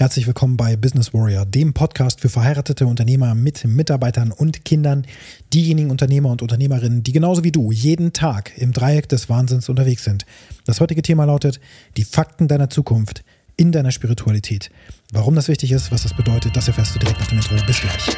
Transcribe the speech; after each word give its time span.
Herzlich 0.00 0.26
willkommen 0.26 0.56
bei 0.56 0.76
Business 0.76 1.12
Warrior, 1.12 1.44
dem 1.44 1.74
Podcast 1.74 2.22
für 2.22 2.30
verheiratete 2.30 2.86
Unternehmer 2.86 3.34
mit 3.34 3.66
Mitarbeitern 3.66 4.32
und 4.32 4.64
Kindern, 4.64 5.04
diejenigen 5.52 5.90
Unternehmer 5.90 6.30
und 6.30 6.40
Unternehmerinnen, 6.40 7.02
die 7.02 7.12
genauso 7.12 7.44
wie 7.44 7.52
du 7.52 7.70
jeden 7.70 8.14
Tag 8.14 8.56
im 8.56 8.72
Dreieck 8.72 9.10
des 9.10 9.28
Wahnsinns 9.28 9.68
unterwegs 9.68 10.04
sind. 10.04 10.24
Das 10.64 10.80
heutige 10.80 11.02
Thema 11.02 11.26
lautet 11.26 11.60
die 11.98 12.04
Fakten 12.04 12.48
deiner 12.48 12.70
Zukunft 12.70 13.24
in 13.56 13.72
deiner 13.72 13.90
Spiritualität. 13.90 14.70
Warum 15.12 15.34
das 15.34 15.48
wichtig 15.48 15.70
ist, 15.70 15.92
was 15.92 16.04
das 16.04 16.14
bedeutet, 16.14 16.56
das 16.56 16.66
erfährst 16.66 16.94
du 16.94 16.98
direkt 16.98 17.20
nach 17.20 17.26
dem 17.26 17.36
Intro. 17.36 17.56
Bis 17.66 17.82
gleich. 17.82 18.16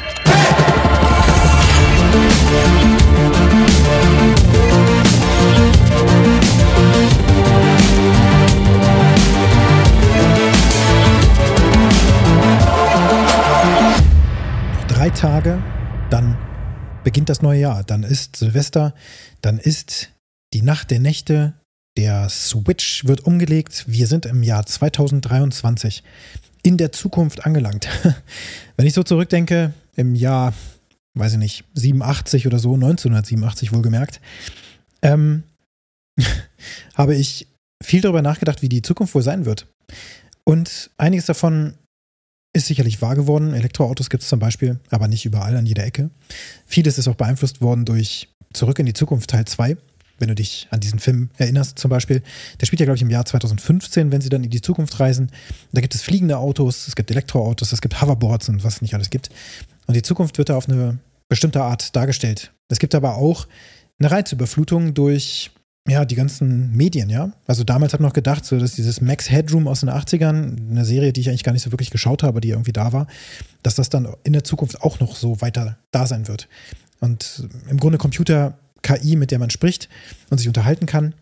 Drei 15.03 15.09
Tage, 15.09 15.61
dann 16.09 16.37
beginnt 17.03 17.27
das 17.27 17.41
neue 17.41 17.59
Jahr. 17.59 17.83
Dann 17.83 18.03
ist 18.03 18.37
Silvester, 18.37 18.93
dann 19.41 19.59
ist 19.59 20.11
die 20.53 20.61
Nacht 20.61 20.91
der 20.91 21.01
Nächte, 21.01 21.55
der 21.97 22.29
Switch 22.29 23.03
wird 23.03 23.25
umgelegt. 23.25 23.83
Wir 23.85 24.07
sind 24.07 24.25
im 24.25 24.43
Jahr 24.43 24.65
2023 24.65 26.03
in 26.61 26.77
der 26.77 26.93
Zukunft 26.93 27.45
angelangt. 27.45 27.89
Wenn 28.77 28.85
ich 28.87 28.93
so 28.93 29.03
zurückdenke, 29.03 29.73
im 29.97 30.15
Jahr, 30.15 30.53
weiß 31.15 31.33
ich 31.33 31.39
nicht, 31.39 31.65
87 31.73 32.47
oder 32.47 32.59
so, 32.59 32.73
1987 32.73 33.73
wohlgemerkt, 33.73 34.21
ähm, 35.01 35.43
habe 36.93 37.13
ich 37.13 37.49
viel 37.83 37.99
darüber 37.99 38.21
nachgedacht, 38.21 38.61
wie 38.61 38.69
die 38.69 38.81
Zukunft 38.81 39.13
wohl 39.15 39.21
sein 39.21 39.43
wird. 39.43 39.67
Und 40.45 40.91
einiges 40.95 41.25
davon 41.25 41.73
ist 42.53 42.67
sicherlich 42.67 43.01
wahr 43.01 43.15
geworden. 43.15 43.53
Elektroautos 43.53 44.09
gibt 44.09 44.23
es 44.23 44.29
zum 44.29 44.39
Beispiel, 44.39 44.79
aber 44.89 45.07
nicht 45.07 45.25
überall 45.25 45.57
an 45.57 45.65
jeder 45.65 45.83
Ecke. 45.83 46.11
Vieles 46.65 46.97
ist 46.97 47.07
auch 47.07 47.15
beeinflusst 47.15 47.61
worden 47.61 47.85
durch 47.85 48.29
Zurück 48.53 48.77
in 48.77 48.85
die 48.85 48.93
Zukunft 48.93 49.31
Teil 49.31 49.45
2. 49.45 49.77
Wenn 50.19 50.27
du 50.27 50.35
dich 50.35 50.67
an 50.69 50.79
diesen 50.79 50.99
Film 50.99 51.31
erinnerst, 51.37 51.79
zum 51.79 51.89
Beispiel, 51.89 52.21
der 52.61 52.67
spielt 52.67 52.79
ja, 52.79 52.85
glaube 52.85 52.97
ich, 52.97 53.01
im 53.01 53.09
Jahr 53.09 53.25
2015, 53.25 54.11
wenn 54.11 54.21
sie 54.21 54.29
dann 54.29 54.43
in 54.43 54.51
die 54.51 54.61
Zukunft 54.61 54.99
reisen. 54.99 55.31
Da 55.71 55.81
gibt 55.81 55.95
es 55.95 56.03
fliegende 56.03 56.37
Autos, 56.37 56.87
es 56.87 56.95
gibt 56.95 57.09
Elektroautos, 57.09 57.71
es 57.71 57.81
gibt 57.81 57.99
Hoverboards 57.99 58.47
und 58.49 58.63
was 58.63 58.75
es 58.75 58.81
nicht 58.83 58.93
alles 58.93 59.09
gibt. 59.09 59.29
Und 59.87 59.95
die 59.95 60.03
Zukunft 60.03 60.37
wird 60.37 60.49
da 60.49 60.55
auf 60.55 60.69
eine 60.69 60.99
bestimmte 61.27 61.63
Art 61.63 61.95
dargestellt. 61.95 62.53
Es 62.69 62.77
gibt 62.77 62.93
aber 62.93 63.17
auch 63.17 63.47
eine 63.99 64.11
Reizüberflutung 64.11 64.93
durch 64.93 65.49
ja, 65.87 66.05
die 66.05 66.15
ganzen 66.15 66.71
Medien, 66.75 67.09
ja. 67.09 67.33
Also 67.45 67.65
damals 67.65 67.91
habe 67.91 68.03
ich 68.03 68.07
noch 68.07 68.13
gedacht, 68.13 68.45
so, 68.45 68.57
dass 68.57 68.75
dieses 68.75 69.01
Max 69.01 69.29
Headroom 69.29 69.67
aus 69.67 69.81
den 69.81 69.89
80ern, 69.89 70.69
eine 70.69 70.85
Serie, 70.85 71.11
die 71.11 71.21
ich 71.21 71.29
eigentlich 71.29 71.43
gar 71.43 71.51
nicht 71.51 71.63
so 71.63 71.73
wirklich 71.73 71.91
geschaut 71.91 72.23
habe, 72.23 72.39
die 72.39 72.49
irgendwie 72.49 72.71
da 72.71 72.93
war, 72.93 73.07
dass 73.63 73.75
das 73.75 73.89
dann 73.89 74.07
in 74.23 74.31
der 74.31 74.45
Zukunft 74.45 74.81
auch 74.81 75.01
noch 75.01 75.15
so 75.15 75.41
weiter 75.41 75.77
da 75.91 76.07
sein 76.07 76.29
wird. 76.29 76.47
Und 77.01 77.49
im 77.69 77.77
Grunde 77.77 77.97
Computer, 77.97 78.57
KI, 78.81 79.17
mit 79.17 79.31
der 79.31 79.39
man 79.39 79.49
spricht 79.49 79.89
und 80.29 80.37
sich 80.37 80.47
unterhalten 80.47 80.85
kann. 80.85 81.15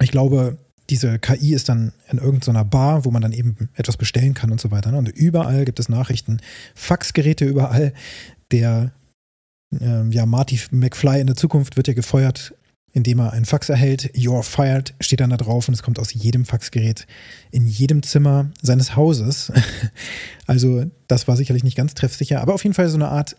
Ich 0.00 0.12
glaube, 0.12 0.58
diese 0.88 1.18
KI 1.18 1.52
ist 1.52 1.68
dann 1.68 1.92
in 2.10 2.18
irgendeiner 2.18 2.64
Bar, 2.64 3.04
wo 3.04 3.10
man 3.10 3.22
dann 3.22 3.32
eben 3.32 3.68
etwas 3.74 3.96
bestellen 3.96 4.34
kann 4.34 4.52
und 4.52 4.60
so 4.60 4.70
weiter. 4.70 4.92
Ne? 4.92 4.98
Und 4.98 5.08
überall 5.08 5.64
gibt 5.64 5.80
es 5.80 5.88
Nachrichten, 5.88 6.40
Faxgeräte 6.76 7.44
überall. 7.44 7.92
Der 8.52 8.92
äh, 9.80 10.08
ja, 10.10 10.26
Marty 10.26 10.60
McFly 10.70 11.20
in 11.20 11.26
der 11.26 11.36
Zukunft 11.36 11.76
wird 11.76 11.88
ja 11.88 11.94
gefeuert 11.94 12.54
indem 12.92 13.20
er 13.20 13.32
einen 13.32 13.44
Fax 13.44 13.68
erhält. 13.68 14.14
You're 14.14 14.42
fired 14.42 14.94
steht 15.00 15.20
dann 15.20 15.30
da 15.30 15.36
drauf 15.36 15.68
und 15.68 15.74
es 15.74 15.82
kommt 15.82 15.98
aus 15.98 16.12
jedem 16.12 16.44
Faxgerät 16.44 17.06
in 17.50 17.66
jedem 17.66 18.02
Zimmer 18.02 18.50
seines 18.62 18.96
Hauses. 18.96 19.52
Also 20.48 20.84
das 21.06 21.28
war 21.28 21.36
sicherlich 21.36 21.62
nicht 21.62 21.76
ganz 21.76 21.94
treffsicher, 21.94 22.42
aber 22.42 22.52
auf 22.52 22.64
jeden 22.64 22.74
Fall 22.74 22.88
so 22.88 22.96
eine 22.96 23.08
Art 23.08 23.36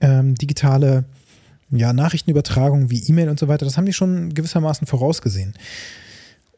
ähm, 0.00 0.34
digitale 0.36 1.04
ja, 1.70 1.92
Nachrichtenübertragung 1.92 2.90
wie 2.90 3.02
E-Mail 3.08 3.28
und 3.28 3.38
so 3.38 3.48
weiter. 3.48 3.66
Das 3.66 3.76
haben 3.76 3.86
die 3.86 3.92
schon 3.92 4.32
gewissermaßen 4.32 4.86
vorausgesehen. 4.86 5.54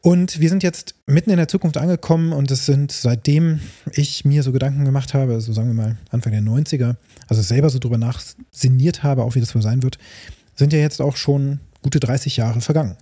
Und 0.01 0.39
wir 0.39 0.49
sind 0.49 0.63
jetzt 0.63 0.95
mitten 1.07 1.31
in 1.31 1.37
der 1.37 1.47
Zukunft 1.47 1.77
angekommen 1.77 2.31
und 2.31 2.49
es 2.51 2.65
sind 2.65 2.91
seitdem 2.91 3.59
ich 3.91 4.23
mir 4.23 4.43
so 4.43 4.51
Gedanken 4.51 4.85
gemacht 4.85 5.13
habe, 5.13 5.31
so 5.31 5.35
also 5.35 5.53
sagen 5.53 5.69
wir 5.69 5.73
mal 5.73 5.97
Anfang 6.11 6.31
der 6.31 6.41
90er, 6.41 6.95
also 7.27 7.41
selber 7.41 7.69
so 7.69 7.79
drüber 7.79 7.97
nachsinniert 7.97 9.03
habe, 9.03 9.23
auch 9.23 9.35
wie 9.35 9.39
das 9.39 9.53
wohl 9.55 9.61
sein 9.61 9.83
wird, 9.83 9.97
sind 10.55 10.71
ja 10.71 10.79
jetzt 10.79 11.01
auch 11.01 11.17
schon 11.17 11.59
gute 11.87 12.01
30 12.01 12.35
Jahre 12.35 12.59
vergangen. 12.59 12.97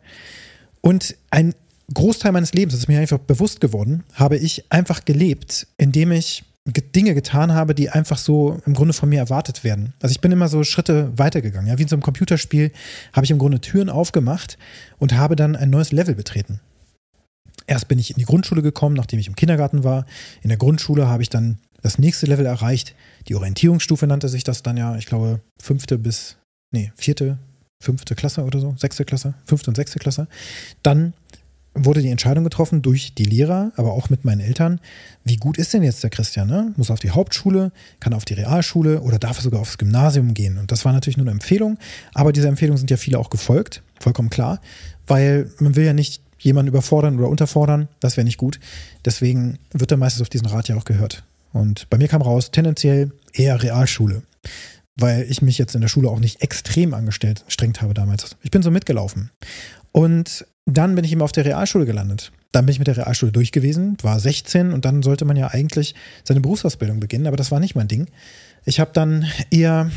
Und 0.81 1.15
ein 1.31 1.55
Großteil 1.91 2.31
meines 2.31 2.53
Lebens, 2.53 2.73
das 2.73 2.81
ist 2.81 2.87
mir 2.87 2.99
einfach 2.99 3.17
bewusst 3.17 3.59
geworden, 3.61 4.03
habe 4.13 4.37
ich 4.37 4.71
einfach 4.71 5.05
gelebt, 5.05 5.65
indem 5.77 6.11
ich 6.11 6.43
Dinge 6.67 7.15
getan 7.15 7.51
habe, 7.51 7.73
die 7.73 7.89
einfach 7.89 8.19
so 8.19 8.61
im 8.67 8.75
Grunde 8.75 8.93
von 8.93 9.09
mir 9.09 9.17
erwartet 9.17 9.63
werden. 9.63 9.93
Also 10.01 10.13
ich 10.13 10.21
bin 10.21 10.31
immer 10.31 10.47
so 10.47 10.63
Schritte 10.63 11.11
weitergegangen. 11.17 11.67
Ja, 11.67 11.79
wie 11.79 11.83
in 11.83 11.87
so 11.87 11.95
einem 11.95 12.03
Computerspiel 12.03 12.71
habe 13.13 13.25
ich 13.25 13.31
im 13.31 13.39
Grunde 13.39 13.59
Türen 13.59 13.89
aufgemacht 13.89 14.59
und 14.99 15.13
habe 15.13 15.35
dann 15.35 15.55
ein 15.55 15.71
neues 15.71 15.91
Level 15.91 16.13
betreten. 16.13 16.59
Erst 17.65 17.87
bin 17.87 17.97
ich 17.97 18.11
in 18.11 18.17
die 18.17 18.25
Grundschule 18.25 18.61
gekommen, 18.61 18.95
nachdem 18.95 19.19
ich 19.19 19.27
im 19.27 19.35
Kindergarten 19.35 19.83
war. 19.83 20.05
In 20.43 20.49
der 20.49 20.59
Grundschule 20.59 21.07
habe 21.07 21.23
ich 21.23 21.29
dann 21.29 21.57
das 21.81 21.97
nächste 21.97 22.27
Level 22.27 22.45
erreicht. 22.45 22.93
Die 23.27 23.35
Orientierungsstufe 23.35 24.05
nannte 24.05 24.29
sich 24.29 24.43
das 24.43 24.61
dann 24.61 24.77
ja, 24.77 24.95
ich 24.95 25.07
glaube, 25.07 25.41
fünfte 25.59 25.97
bis, 25.97 26.37
nee, 26.71 26.91
vierte 26.95 27.39
fünfte 27.85 28.15
Klasse 28.15 28.43
oder 28.43 28.59
so, 28.59 28.75
sechste 28.77 29.05
Klasse, 29.05 29.35
fünfte 29.45 29.69
und 29.69 29.75
sechste 29.75 29.99
Klasse. 29.99 30.27
Dann 30.83 31.13
wurde 31.75 32.01
die 32.01 32.09
Entscheidung 32.09 32.45
getroffen 32.45 32.81
durch 32.81 33.13
die 33.13 33.25
Lehrer, 33.25 33.71
aber 33.75 33.91
auch 33.91 34.09
mit 34.09 34.23
meinen 34.23 34.39
Eltern, 34.39 34.79
wie 35.25 35.35
gut 35.35 35.57
ist 35.57 35.73
denn 35.73 35.83
jetzt 35.83 36.03
der 36.03 36.09
Christian? 36.09 36.47
Ne? 36.47 36.73
Muss 36.77 36.89
auf 36.89 36.99
die 36.99 37.11
Hauptschule, 37.11 37.71
kann 37.99 38.13
auf 38.13 38.25
die 38.25 38.33
Realschule 38.33 39.01
oder 39.01 39.19
darf 39.19 39.41
sogar 39.41 39.59
aufs 39.59 39.77
Gymnasium 39.77 40.33
gehen? 40.33 40.57
Und 40.57 40.71
das 40.71 40.85
war 40.85 40.93
natürlich 40.93 41.17
nur 41.17 41.25
eine 41.25 41.31
Empfehlung, 41.31 41.77
aber 42.13 42.31
diese 42.31 42.47
Empfehlungen 42.47 42.77
sind 42.77 42.91
ja 42.91 42.97
viele 42.97 43.19
auch 43.19 43.29
gefolgt, 43.29 43.83
vollkommen 43.99 44.29
klar, 44.29 44.61
weil 45.05 45.51
man 45.59 45.75
will 45.75 45.85
ja 45.85 45.93
nicht 45.93 46.21
jemanden 46.39 46.69
überfordern 46.69 47.17
oder 47.19 47.27
unterfordern, 47.27 47.89
das 47.99 48.17
wäre 48.17 48.25
nicht 48.25 48.37
gut. 48.37 48.59
Deswegen 49.03 49.59
wird 49.73 49.91
er 49.91 49.97
meistens 49.97 50.21
auf 50.21 50.29
diesen 50.29 50.47
Rat 50.47 50.69
ja 50.69 50.77
auch 50.77 50.85
gehört. 50.85 51.23
Und 51.51 51.89
bei 51.89 51.97
mir 51.97 52.07
kam 52.07 52.21
raus, 52.21 52.51
tendenziell 52.51 53.11
eher 53.33 53.61
Realschule 53.61 54.23
weil 54.97 55.25
ich 55.29 55.41
mich 55.41 55.57
jetzt 55.57 55.75
in 55.75 55.81
der 55.81 55.87
Schule 55.87 56.09
auch 56.09 56.19
nicht 56.19 56.41
extrem 56.41 56.93
angestellt, 56.93 57.43
strengt 57.47 57.81
habe 57.81 57.93
damals. 57.93 58.37
Ich 58.41 58.51
bin 58.51 58.63
so 58.63 58.71
mitgelaufen. 58.71 59.31
Und 59.91 60.45
dann 60.65 60.95
bin 60.95 61.05
ich 61.05 61.11
eben 61.11 61.21
auf 61.21 61.31
der 61.31 61.45
Realschule 61.45 61.85
gelandet. 61.85 62.31
Dann 62.51 62.65
bin 62.65 62.73
ich 62.73 62.79
mit 62.79 62.87
der 62.87 62.97
Realschule 62.97 63.31
durch 63.31 63.51
gewesen, 63.51 63.97
war 64.01 64.19
16 64.19 64.71
und 64.71 64.85
dann 64.85 65.03
sollte 65.03 65.25
man 65.25 65.37
ja 65.37 65.49
eigentlich 65.49 65.95
seine 66.23 66.41
Berufsausbildung 66.41 66.99
beginnen, 66.99 67.27
aber 67.27 67.37
das 67.37 67.51
war 67.51 67.59
nicht 67.59 67.75
mein 67.75 67.87
Ding. 67.87 68.07
Ich 68.63 68.79
habe 68.79 68.91
dann 68.93 69.25
eher 69.51 69.91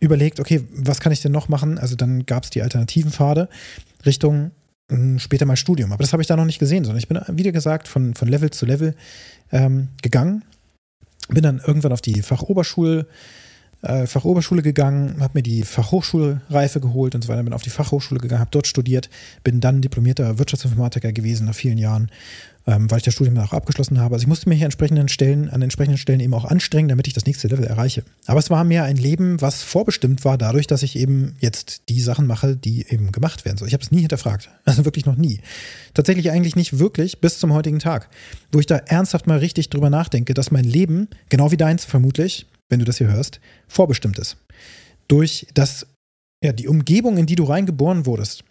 überlegt, 0.00 0.40
okay, 0.40 0.64
was 0.72 1.00
kann 1.00 1.12
ich 1.12 1.20
denn 1.20 1.32
noch 1.32 1.48
machen? 1.48 1.78
Also 1.78 1.94
dann 1.94 2.26
gab 2.26 2.44
es 2.44 2.50
die 2.50 2.62
alternativen 2.62 3.12
Pfade 3.12 3.48
Richtung 4.04 4.52
hm, 4.90 5.18
später 5.18 5.46
mal 5.46 5.56
Studium. 5.56 5.92
Aber 5.92 6.02
das 6.02 6.12
habe 6.12 6.22
ich 6.22 6.26
da 6.26 6.36
noch 6.36 6.44
nicht 6.44 6.58
gesehen, 6.58 6.84
sondern 6.84 6.98
ich 6.98 7.08
bin, 7.08 7.20
wieder 7.36 7.52
gesagt, 7.52 7.88
von, 7.88 8.14
von 8.14 8.28
Level 8.28 8.50
zu 8.50 8.66
Level 8.66 8.94
ähm, 9.50 9.88
gegangen. 10.02 10.44
Bin 11.28 11.42
dann 11.42 11.60
irgendwann 11.64 11.92
auf 11.92 12.00
die 12.00 12.22
Fachoberschule 12.22 13.06
äh, 13.82 14.06
Fachoberschule 14.06 14.62
gegangen, 14.62 15.16
habe 15.20 15.32
mir 15.34 15.42
die 15.42 15.62
Fachhochschulreife 15.62 16.80
geholt 16.80 17.14
und 17.14 17.22
so 17.22 17.28
weiter, 17.28 17.42
bin 17.42 17.52
auf 17.52 17.62
die 17.62 17.70
Fachhochschule 17.70 18.20
gegangen, 18.20 18.40
habe 18.40 18.50
dort 18.52 18.66
studiert, 18.66 19.10
bin 19.42 19.60
dann 19.60 19.80
diplomierter 19.80 20.38
Wirtschaftsinformatiker 20.38 21.12
gewesen 21.12 21.46
nach 21.46 21.54
vielen 21.54 21.78
Jahren, 21.78 22.10
ähm, 22.64 22.88
weil 22.90 22.98
ich 22.98 23.02
das 23.02 23.14
Studium 23.14 23.34
dann 23.34 23.44
auch 23.44 23.52
abgeschlossen 23.52 23.98
habe. 23.98 24.14
Also 24.14 24.22
ich 24.22 24.28
musste 24.28 24.48
mich 24.48 24.60
an 24.60 24.66
entsprechenden 24.66 25.08
Stellen, 25.08 25.50
an 25.50 25.62
entsprechenden 25.62 25.98
Stellen 25.98 26.20
eben 26.20 26.32
auch 26.32 26.44
anstrengen, 26.44 26.88
damit 26.88 27.08
ich 27.08 27.12
das 27.12 27.26
nächste 27.26 27.48
Level 27.48 27.64
erreiche. 27.64 28.04
Aber 28.26 28.38
es 28.38 28.50
war 28.50 28.62
mir 28.62 28.84
ein 28.84 28.96
Leben, 28.96 29.40
was 29.40 29.62
vorbestimmt 29.62 30.24
war 30.24 30.38
dadurch, 30.38 30.68
dass 30.68 30.84
ich 30.84 30.96
eben 30.96 31.34
jetzt 31.40 31.88
die 31.88 32.00
Sachen 32.00 32.28
mache, 32.28 32.56
die 32.56 32.86
eben 32.88 33.10
gemacht 33.10 33.44
werden. 33.44 33.58
So, 33.58 33.66
ich 33.66 33.72
habe 33.72 33.82
es 33.82 33.90
nie 33.90 34.00
hinterfragt. 34.00 34.48
Also 34.64 34.84
wirklich 34.84 35.06
noch 35.06 35.16
nie. 35.16 35.40
Tatsächlich 35.92 36.30
eigentlich 36.30 36.54
nicht 36.54 36.78
wirklich 36.78 37.20
bis 37.20 37.40
zum 37.40 37.52
heutigen 37.52 37.80
Tag, 37.80 38.08
wo 38.52 38.60
ich 38.60 38.66
da 38.66 38.76
ernsthaft 38.76 39.26
mal 39.26 39.38
richtig 39.38 39.70
drüber 39.70 39.90
nachdenke, 39.90 40.34
dass 40.34 40.52
mein 40.52 40.64
Leben, 40.64 41.08
genau 41.28 41.50
wie 41.50 41.56
deins 41.56 41.84
vermutlich, 41.84 42.46
wenn 42.72 42.78
du 42.78 42.86
das 42.86 42.96
hier 42.96 43.08
hörst, 43.08 43.38
vorbestimmt 43.68 44.18
ist. 44.18 44.38
Durch 45.06 45.46
das, 45.52 45.86
ja, 46.42 46.52
die 46.52 46.68
Umgebung, 46.68 47.18
in 47.18 47.26
die 47.26 47.34
du 47.34 47.44
reingeboren 47.44 48.06
wurdest. 48.06 48.44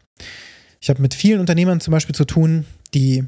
Ich 0.80 0.92
habe 0.92 1.02
mit 1.02 1.16
vielen 1.16 1.40
Unternehmern 1.40 1.82
zum 1.82 1.92
Beispiel 1.92 2.14
zu 2.14 2.26
tun, 2.26 2.66
die 2.94 3.24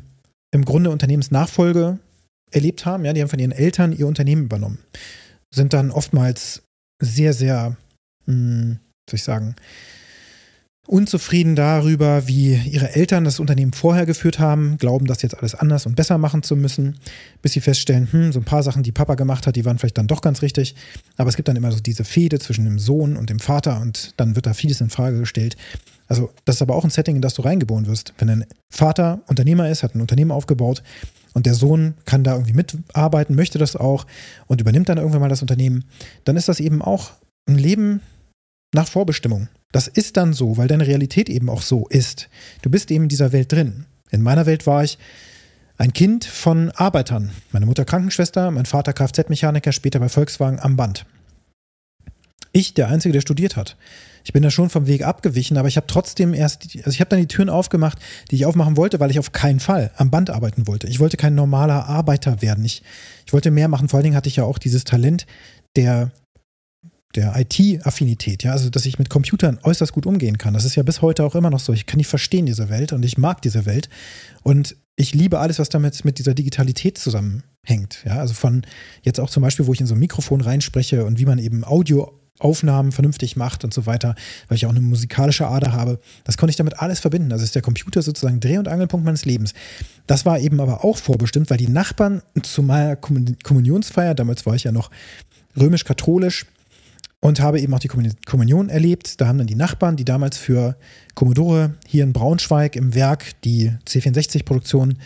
im 0.51 0.63
Grunde 0.63 0.91
Unternehmensnachfolge 0.91 1.97
erlebt 2.51 2.85
haben. 2.85 3.05
Ja, 3.05 3.13
die 3.13 3.21
haben 3.21 3.29
von 3.29 3.39
ihren 3.39 3.51
Eltern 3.51 3.91
ihr 3.91 4.05
Unternehmen 4.05 4.43
übernommen. 4.43 4.77
Sind 5.53 5.73
dann 5.73 5.89
oftmals 5.89 6.61
sehr, 7.01 7.33
sehr, 7.33 7.75
mh, 8.27 8.33
hm, 8.33 8.79
soll 9.09 9.15
ich 9.15 9.23
sagen, 9.23 9.55
unzufrieden 10.87 11.55
darüber, 11.55 12.27
wie 12.27 12.55
ihre 12.55 12.93
Eltern 12.93 13.23
das 13.23 13.39
Unternehmen 13.39 13.71
vorher 13.71 14.05
geführt 14.05 14.39
haben, 14.39 14.77
glauben, 14.77 15.05
das 15.05 15.21
jetzt 15.21 15.37
alles 15.37 15.55
anders 15.55 15.85
und 15.85 15.95
besser 15.95 16.17
machen 16.17 16.43
zu 16.43 16.57
müssen, 16.57 16.97
bis 17.41 17.53
sie 17.53 17.61
feststellen, 17.61 18.11
hm, 18.11 18.33
so 18.33 18.39
ein 18.39 18.45
paar 18.45 18.63
Sachen, 18.63 18.83
die 18.83 18.91
Papa 18.91 19.15
gemacht 19.15 19.47
hat, 19.47 19.55
die 19.55 19.63
waren 19.63 19.77
vielleicht 19.77 19.97
dann 19.97 20.07
doch 20.07 20.21
ganz 20.21 20.41
richtig. 20.41 20.75
Aber 21.15 21.29
es 21.29 21.37
gibt 21.37 21.47
dann 21.47 21.55
immer 21.55 21.71
so 21.71 21.79
diese 21.79 22.03
Fehde 22.03 22.37
zwischen 22.39 22.65
dem 22.65 22.79
Sohn 22.79 23.15
und 23.15 23.29
dem 23.29 23.39
Vater 23.39 23.79
und 23.79 24.13
dann 24.17 24.35
wird 24.35 24.45
da 24.45 24.53
vieles 24.53 24.81
in 24.81 24.89
Frage 24.89 25.19
gestellt. 25.19 25.55
Also, 26.07 26.31
das 26.43 26.57
ist 26.57 26.61
aber 26.61 26.75
auch 26.75 26.83
ein 26.83 26.89
Setting, 26.89 27.15
in 27.15 27.21
das 27.21 27.33
du 27.33 27.43
reingeboren 27.43 27.87
wirst. 27.87 28.13
Wenn 28.17 28.27
dein 28.27 28.45
Vater 28.69 29.21
Unternehmer 29.27 29.69
ist, 29.69 29.83
hat 29.83 29.95
ein 29.95 30.01
Unternehmen 30.01 30.31
aufgebaut 30.31 30.83
und 31.33 31.45
der 31.45 31.53
Sohn 31.53 31.93
kann 32.05 32.25
da 32.25 32.33
irgendwie 32.33 32.53
mitarbeiten, 32.53 33.35
möchte 33.35 33.57
das 33.57 33.77
auch 33.77 34.05
und 34.47 34.59
übernimmt 34.59 34.89
dann 34.89 34.97
irgendwann 34.97 35.21
mal 35.21 35.29
das 35.29 35.41
Unternehmen, 35.41 35.85
dann 36.25 36.35
ist 36.35 36.49
das 36.49 36.59
eben 36.59 36.81
auch 36.81 37.11
ein 37.47 37.57
Leben 37.57 38.01
nach 38.73 38.87
Vorbestimmung. 38.87 39.47
Das 39.73 39.87
ist 39.87 40.17
dann 40.17 40.33
so, 40.33 40.55
weil 40.55 40.67
deine 40.67 40.87
Realität 40.87 41.29
eben 41.29 41.49
auch 41.49 41.63
so 41.63 41.87
ist. 41.87 42.29
Du 42.61 42.69
bist 42.69 42.91
eben 42.91 43.05
in 43.05 43.09
dieser 43.09 43.31
Welt 43.31 43.51
drin. 43.51 43.85
In 44.11 44.21
meiner 44.21 44.45
Welt 44.45 44.67
war 44.67 44.83
ich 44.83 44.99
ein 45.77 45.93
Kind 45.93 46.25
von 46.25 46.69
Arbeitern. 46.69 47.31
Meine 47.51 47.65
Mutter 47.65 47.83
Krankenschwester, 47.83 48.51
mein 48.51 48.67
Vater 48.67 48.93
Kfz-Mechaniker, 48.93 49.71
später 49.71 49.99
bei 49.99 50.09
Volkswagen 50.09 50.59
am 50.59 50.75
Band. 50.75 51.07
Ich, 52.51 52.75
der 52.75 52.87
Einzige, 52.89 53.13
der 53.13 53.21
studiert 53.21 53.55
hat. 53.55 53.75
Ich 54.23 54.31
bin 54.31 54.43
da 54.43 54.51
schon 54.51 54.69
vom 54.69 54.85
Weg 54.85 55.03
abgewichen, 55.03 55.57
aber 55.57 55.67
ich 55.67 55.75
habe 55.75 55.87
trotzdem 55.87 56.35
erst, 56.35 56.67
also 56.77 56.91
ich 56.91 56.99
habe 56.99 57.09
dann 57.09 57.19
die 57.19 57.27
Türen 57.27 57.49
aufgemacht, 57.49 57.97
die 58.29 58.35
ich 58.35 58.45
aufmachen 58.45 58.77
wollte, 58.77 58.99
weil 58.99 59.09
ich 59.09 59.17
auf 59.17 59.31
keinen 59.31 59.59
Fall 59.59 59.89
am 59.97 60.11
Band 60.11 60.29
arbeiten 60.29 60.67
wollte. 60.67 60.87
Ich 60.87 60.99
wollte 60.99 61.17
kein 61.17 61.33
normaler 61.33 61.87
Arbeiter 61.89 62.43
werden. 62.43 62.63
Ich, 62.63 62.83
ich 63.25 63.33
wollte 63.33 63.49
mehr 63.49 63.69
machen. 63.69 63.89
Vor 63.89 63.97
allen 63.97 64.03
Dingen 64.03 64.15
hatte 64.15 64.29
ich 64.29 64.35
ja 64.35 64.43
auch 64.43 64.59
dieses 64.59 64.83
Talent 64.83 65.25
der 65.75 66.11
der 67.15 67.33
IT-Affinität, 67.35 68.43
ja, 68.43 68.51
also 68.53 68.69
dass 68.69 68.85
ich 68.85 68.97
mit 68.99 69.09
Computern 69.09 69.59
äußerst 69.63 69.93
gut 69.93 70.05
umgehen 70.05 70.37
kann. 70.37 70.53
Das 70.53 70.65
ist 70.65 70.75
ja 70.75 70.83
bis 70.83 71.01
heute 71.01 71.23
auch 71.23 71.35
immer 71.35 71.49
noch 71.49 71.59
so. 71.59 71.73
Ich 71.73 71.85
kann 71.85 71.99
die 71.99 72.05
verstehen, 72.05 72.45
diese 72.45 72.69
Welt, 72.69 72.93
und 72.93 73.03
ich 73.03 73.17
mag 73.17 73.41
diese 73.41 73.65
Welt. 73.65 73.89
Und 74.41 74.75
ich 74.95 75.13
liebe 75.13 75.39
alles, 75.39 75.59
was 75.59 75.69
damit 75.69 76.05
mit 76.05 76.19
dieser 76.19 76.33
Digitalität 76.33 76.97
zusammenhängt. 76.97 78.03
Ja, 78.05 78.17
also 78.17 78.33
von 78.33 78.63
jetzt 79.01 79.19
auch 79.19 79.29
zum 79.29 79.41
Beispiel, 79.41 79.67
wo 79.67 79.73
ich 79.73 79.81
in 79.81 79.87
so 79.87 79.95
ein 79.95 79.99
Mikrofon 79.99 80.41
reinspreche 80.41 81.05
und 81.05 81.19
wie 81.19 81.25
man 81.25 81.39
eben 81.39 81.63
Audioaufnahmen 81.63 82.91
vernünftig 82.91 83.35
macht 83.35 83.63
und 83.63 83.73
so 83.73 83.85
weiter, 83.85 84.15
weil 84.47 84.57
ich 84.57 84.65
auch 84.65 84.71
eine 84.71 84.81
musikalische 84.81 85.47
Ader 85.47 85.71
habe. 85.71 85.99
Das 86.25 86.37
konnte 86.37 86.51
ich 86.51 86.57
damit 86.57 86.79
alles 86.79 86.99
verbinden. 86.99 87.31
Also 87.31 87.43
ist 87.43 87.55
der 87.55 87.63
Computer 87.63 88.01
sozusagen 88.01 88.39
Dreh- 88.39 88.57
und 88.59 88.67
Angelpunkt 88.67 89.05
meines 89.05 89.25
Lebens. 89.25 89.53
Das 90.05 90.25
war 90.25 90.39
eben 90.39 90.59
aber 90.59 90.83
auch 90.83 90.97
vorbestimmt, 90.97 91.49
weil 91.49 91.57
die 91.57 91.69
Nachbarn 91.69 92.21
zu 92.43 92.61
meiner 92.61 92.95
Kommunionsfeier, 92.95 94.13
damals 94.13 94.45
war 94.45 94.55
ich 94.55 94.63
ja 94.63 94.71
noch 94.71 94.91
römisch-katholisch, 95.59 96.45
und 97.23 97.39
habe 97.39 97.61
eben 97.61 97.73
auch 97.73 97.79
die 97.79 97.87
Kommunion 97.87 98.67
erlebt. 98.67 99.21
Da 99.21 99.27
haben 99.27 99.37
dann 99.37 99.47
die 99.47 99.55
Nachbarn, 99.55 99.95
die 99.95 100.03
damals 100.03 100.37
für 100.37 100.75
Commodore 101.15 101.75
hier 101.87 102.03
in 102.03 102.11
Braunschweig 102.11 102.75
im 102.75 102.95
Werk 102.95 103.41
die 103.45 103.71
C64-Produktion 103.87 104.97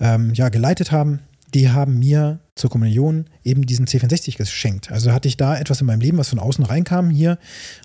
ähm, 0.00 0.32
ja, 0.32 0.48
geleitet 0.48 0.92
haben, 0.92 1.20
die 1.52 1.68
haben 1.68 1.98
mir 1.98 2.38
zur 2.54 2.70
Kommunion 2.70 3.26
eben 3.44 3.66
diesen 3.66 3.86
C64 3.86 4.38
geschenkt. 4.38 4.90
Also 4.90 5.12
hatte 5.12 5.28
ich 5.28 5.36
da 5.36 5.58
etwas 5.58 5.82
in 5.82 5.86
meinem 5.86 6.00
Leben, 6.00 6.16
was 6.16 6.30
von 6.30 6.38
außen 6.38 6.64
reinkam 6.64 7.10
hier, 7.10 7.38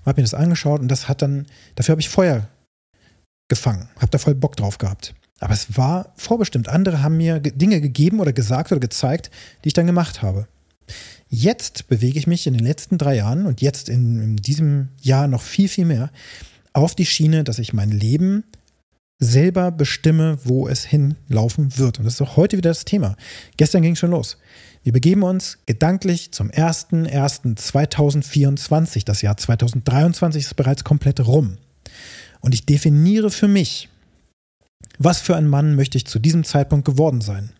habe 0.05 0.21
mir 0.21 0.23
das 0.23 0.33
angeschaut 0.33 0.79
und 0.79 0.87
das 0.87 1.09
hat 1.09 1.21
dann, 1.21 1.45
dafür 1.75 1.93
habe 1.93 2.01
ich 2.01 2.07
Feuer 2.07 2.47
gefangen, 3.49 3.89
habe 3.97 4.11
da 4.11 4.17
voll 4.17 4.35
Bock 4.35 4.55
drauf 4.55 4.77
gehabt. 4.77 5.13
Aber 5.41 5.53
es 5.53 5.77
war 5.77 6.13
vorbestimmt. 6.15 6.69
Andere 6.69 7.03
haben 7.03 7.17
mir 7.17 7.41
Dinge 7.41 7.81
gegeben 7.81 8.21
oder 8.21 8.31
gesagt 8.31 8.71
oder 8.71 8.79
gezeigt, 8.79 9.29
die 9.63 9.67
ich 9.67 9.73
dann 9.73 9.87
gemacht 9.87 10.21
habe. 10.21 10.47
Jetzt 11.35 11.87
bewege 11.87 12.19
ich 12.19 12.27
mich 12.27 12.45
in 12.45 12.53
den 12.53 12.63
letzten 12.63 12.99
drei 12.99 13.15
Jahren 13.15 13.47
und 13.47 13.59
jetzt 13.59 13.89
in, 13.89 14.21
in 14.21 14.35
diesem 14.35 14.89
Jahr 15.01 15.27
noch 15.27 15.41
viel, 15.41 15.67
viel 15.67 15.85
mehr 15.85 16.11
auf 16.73 16.93
die 16.93 17.07
Schiene, 17.07 17.43
dass 17.43 17.57
ich 17.57 17.73
mein 17.73 17.89
Leben 17.89 18.43
selber 19.17 19.71
bestimme, 19.71 20.37
wo 20.43 20.67
es 20.67 20.85
hinlaufen 20.85 21.79
wird. 21.79 21.97
Und 21.97 22.05
das 22.05 22.13
ist 22.13 22.21
auch 22.21 22.37
heute 22.37 22.57
wieder 22.57 22.69
das 22.69 22.85
Thema. 22.85 23.15
Gestern 23.57 23.81
ging 23.81 23.93
es 23.93 23.99
schon 23.99 24.11
los. 24.11 24.37
Wir 24.83 24.93
begeben 24.93 25.23
uns 25.23 25.57
gedanklich 25.65 26.31
zum 26.33 26.51
01.01.2024. 26.51 29.03
Das 29.03 29.23
Jahr 29.23 29.35
2023 29.35 30.43
ist 30.43 30.55
bereits 30.55 30.83
komplett 30.83 31.25
rum. 31.25 31.57
Und 32.41 32.53
ich 32.53 32.67
definiere 32.67 33.31
für 33.31 33.47
mich, 33.47 33.89
was 34.99 35.19
für 35.19 35.35
ein 35.35 35.47
Mann 35.47 35.73
möchte 35.73 35.97
ich 35.97 36.05
zu 36.05 36.19
diesem 36.19 36.43
Zeitpunkt 36.43 36.85
geworden 36.85 37.21
sein? 37.21 37.53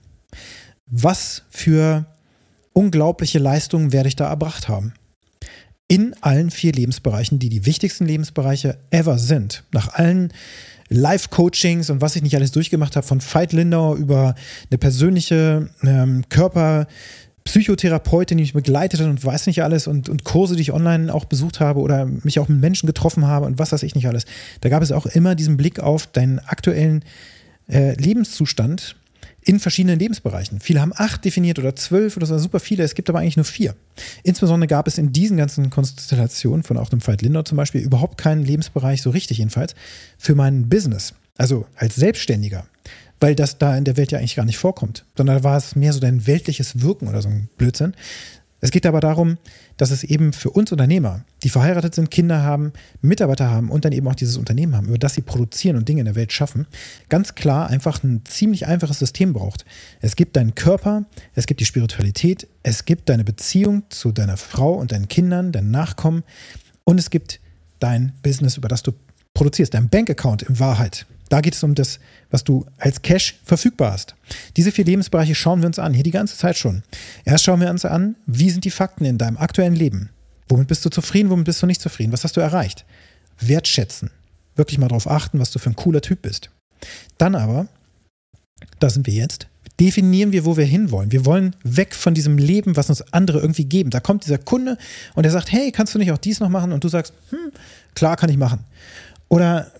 Was 0.85 1.41
für 1.49 2.05
unglaubliche 2.73 3.39
Leistungen 3.39 3.93
werde 3.93 4.09
ich 4.09 4.15
da 4.15 4.27
erbracht 4.29 4.67
haben. 4.67 4.93
In 5.87 6.15
allen 6.21 6.49
vier 6.49 6.71
Lebensbereichen, 6.71 7.39
die 7.39 7.49
die 7.49 7.65
wichtigsten 7.65 8.05
Lebensbereiche 8.05 8.77
ever 8.89 9.17
sind. 9.17 9.63
Nach 9.71 9.93
allen 9.93 10.33
Live-Coachings 10.89 11.89
und 11.89 12.01
was 12.01 12.15
ich 12.15 12.21
nicht 12.23 12.35
alles 12.35 12.51
durchgemacht 12.51 12.95
habe, 12.95 13.05
von 13.05 13.21
Veit 13.21 13.53
Lindau 13.53 13.95
über 13.95 14.35
eine 14.69 14.77
persönliche 14.77 15.69
ähm, 15.83 16.23
Körper- 16.29 16.87
Psychotherapeutin, 17.43 18.37
die 18.37 18.43
mich 18.43 18.53
begleitet 18.53 19.01
hat 19.01 19.07
und 19.07 19.23
weiß 19.23 19.47
nicht 19.47 19.63
alles 19.63 19.87
und, 19.87 20.07
und 20.07 20.23
Kurse, 20.23 20.55
die 20.55 20.61
ich 20.61 20.71
online 20.71 21.13
auch 21.13 21.25
besucht 21.25 21.59
habe 21.59 21.81
oder 21.81 22.05
mich 22.05 22.39
auch 22.39 22.47
mit 22.47 22.59
Menschen 22.59 22.87
getroffen 22.87 23.27
habe 23.27 23.45
und 23.45 23.59
was 23.59 23.71
weiß 23.71 23.83
ich 23.83 23.95
nicht 23.95 24.07
alles. 24.07 24.25
Da 24.61 24.69
gab 24.69 24.81
es 24.81 24.91
auch 24.91 25.05
immer 25.05 25.35
diesen 25.35 25.57
Blick 25.57 25.79
auf 25.79 26.07
deinen 26.07 26.39
aktuellen 26.39 27.03
äh, 27.67 27.95
Lebenszustand 27.95 28.95
in 29.45 29.59
verschiedenen 29.59 29.99
Lebensbereichen. 29.99 30.59
Viele 30.59 30.81
haben 30.81 30.93
acht 30.95 31.23
definiert 31.25 31.59
oder 31.59 31.75
zwölf 31.75 32.17
oder 32.17 32.25
so, 32.25 32.37
super 32.37 32.59
viele. 32.59 32.83
Es 32.83 32.95
gibt 32.95 33.09
aber 33.09 33.19
eigentlich 33.19 33.37
nur 33.37 33.45
vier. 33.45 33.75
Insbesondere 34.23 34.67
gab 34.67 34.87
es 34.87 34.97
in 34.97 35.11
diesen 35.11 35.37
ganzen 35.37 35.69
Konstellationen 35.69 36.63
von 36.63 36.77
auch 36.77 36.89
dem 36.89 37.05
Veit 37.05 37.21
Lindau 37.21 37.43
zum 37.43 37.57
Beispiel 37.57 37.81
überhaupt 37.81 38.17
keinen 38.17 38.43
Lebensbereich, 38.43 39.01
so 39.01 39.09
richtig 39.09 39.37
jedenfalls, 39.37 39.75
für 40.17 40.35
mein 40.35 40.69
Business. 40.69 41.13
Also 41.37 41.65
als 41.75 41.95
Selbstständiger. 41.95 42.65
Weil 43.19 43.35
das 43.35 43.57
da 43.57 43.77
in 43.77 43.85
der 43.85 43.95
Welt 43.95 44.11
ja 44.11 44.19
eigentlich 44.19 44.35
gar 44.35 44.45
nicht 44.45 44.57
vorkommt. 44.57 45.05
Sondern 45.15 45.37
da 45.37 45.43
war 45.43 45.57
es 45.57 45.75
mehr 45.75 45.93
so 45.93 45.99
dein 45.99 46.27
weltliches 46.27 46.81
Wirken 46.81 47.07
oder 47.07 47.21
so 47.21 47.29
ein 47.29 47.49
Blödsinn. 47.57 47.93
Es 48.63 48.71
geht 48.71 48.85
aber 48.85 49.01
darum, 49.01 49.39
dass 49.75 49.91
es 49.91 50.05
eben 50.05 50.31
für 50.31 50.49
uns 50.49 50.71
Unternehmer, 50.71 51.25
die 51.43 51.49
verheiratet 51.49 51.93
sind, 51.95 52.09
Kinder 52.09 52.43
haben, 52.43 52.71
Mitarbeiter 53.01 53.49
haben 53.49 53.69
und 53.69 53.83
dann 53.83 53.91
eben 53.91 54.07
auch 54.07 54.15
dieses 54.15 54.37
Unternehmen 54.37 54.73
haben, 54.73 54.87
über 54.87 54.97
das 54.97 55.15
sie 55.15 55.21
produzieren 55.21 55.75
und 55.75 55.89
Dinge 55.89 55.99
in 55.99 56.05
der 56.05 56.15
Welt 56.15 56.31
schaffen, 56.31 56.65
ganz 57.09 57.35
klar 57.35 57.67
einfach 57.67 58.01
ein 58.05 58.21
ziemlich 58.23 58.65
einfaches 58.65 58.99
System 58.99 59.33
braucht. 59.33 59.65
Es 59.99 60.15
gibt 60.15 60.37
deinen 60.37 60.55
Körper, 60.55 61.03
es 61.35 61.45
gibt 61.45 61.59
die 61.59 61.65
Spiritualität, 61.65 62.47
es 62.63 62.85
gibt 62.85 63.09
deine 63.09 63.25
Beziehung 63.25 63.83
zu 63.89 64.13
deiner 64.13 64.37
Frau 64.37 64.71
und 64.75 64.93
deinen 64.93 65.09
Kindern, 65.09 65.51
deinen 65.51 65.71
Nachkommen 65.71 66.23
und 66.85 67.01
es 67.01 67.09
gibt 67.09 67.41
dein 67.79 68.13
Business, 68.23 68.55
über 68.55 68.69
das 68.69 68.81
du 68.81 68.93
produzierst, 69.33 69.73
dein 69.73 69.89
Bankaccount 69.89 70.41
in 70.41 70.57
Wahrheit. 70.61 71.05
Da 71.29 71.41
geht 71.41 71.55
es 71.55 71.63
um 71.63 71.75
das, 71.75 71.99
was 72.31 72.43
du 72.43 72.65
als 72.77 73.01
Cash 73.01 73.35
verfügbar 73.43 73.93
hast. 73.93 74.15
Diese 74.57 74.71
vier 74.71 74.85
Lebensbereiche 74.85 75.35
schauen 75.35 75.61
wir 75.61 75.67
uns 75.67 75.79
an, 75.79 75.93
hier 75.93 76.03
die 76.03 76.11
ganze 76.11 76.37
Zeit 76.37 76.57
schon. 76.57 76.83
Erst 77.25 77.43
schauen 77.43 77.61
wir 77.61 77.69
uns 77.69 77.85
an, 77.85 78.15
wie 78.25 78.49
sind 78.49 78.65
die 78.65 78.71
Fakten 78.71 79.05
in 79.05 79.17
deinem 79.17 79.37
aktuellen 79.37 79.75
Leben? 79.75 80.09
Womit 80.49 80.67
bist 80.67 80.85
du 80.85 80.89
zufrieden, 80.89 81.29
womit 81.29 81.45
bist 81.45 81.61
du 81.61 81.65
nicht 81.65 81.81
zufrieden? 81.81 82.11
Was 82.11 82.23
hast 82.23 82.37
du 82.37 82.41
erreicht? 82.41 82.85
Wertschätzen. 83.39 84.11
Wirklich 84.55 84.77
mal 84.77 84.87
darauf 84.87 85.09
achten, 85.09 85.39
was 85.39 85.51
du 85.51 85.59
für 85.59 85.69
ein 85.69 85.75
cooler 85.75 86.01
Typ 86.01 86.21
bist. 86.21 86.49
Dann 87.17 87.35
aber, 87.35 87.67
da 88.79 88.89
sind 88.89 89.07
wir 89.07 89.13
jetzt, 89.13 89.47
definieren 89.79 90.31
wir, 90.31 90.45
wo 90.45 90.57
wir 90.57 90.65
hinwollen. 90.65 91.11
Wir 91.11 91.25
wollen 91.25 91.55
weg 91.63 91.95
von 91.95 92.13
diesem 92.13 92.37
Leben, 92.37 92.75
was 92.75 92.89
uns 92.89 93.01
andere 93.13 93.39
irgendwie 93.39 93.65
geben. 93.65 93.89
Da 93.89 93.99
kommt 93.99 94.25
dieser 94.25 94.37
Kunde 94.37 94.77
und 95.15 95.23
er 95.25 95.31
sagt, 95.31 95.51
hey, 95.51 95.71
kannst 95.71 95.95
du 95.95 95.99
nicht 95.99 96.11
auch 96.11 96.17
dies 96.17 96.39
noch 96.39 96.49
machen? 96.49 96.71
Und 96.71 96.83
du 96.83 96.89
sagst, 96.89 97.13
hm, 97.29 97.51
klar 97.95 98.15
kann 98.15 98.29
ich 98.29 98.37
machen. 98.37 98.59
Oder 99.29 99.71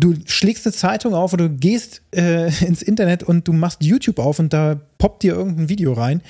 du 0.00 0.14
schlägst 0.26 0.66
eine 0.66 0.72
Zeitung 0.72 1.14
auf 1.14 1.32
oder 1.32 1.48
du 1.48 1.54
gehst 1.54 2.02
äh, 2.14 2.46
ins 2.64 2.82
Internet 2.82 3.22
und 3.22 3.48
du 3.48 3.52
machst 3.52 3.82
YouTube 3.82 4.18
auf 4.18 4.38
und 4.38 4.52
da 4.52 4.80
poppt 4.98 5.22
dir 5.22 5.34
irgendein 5.34 5.68
Video 5.68 5.92
rein 5.92 6.22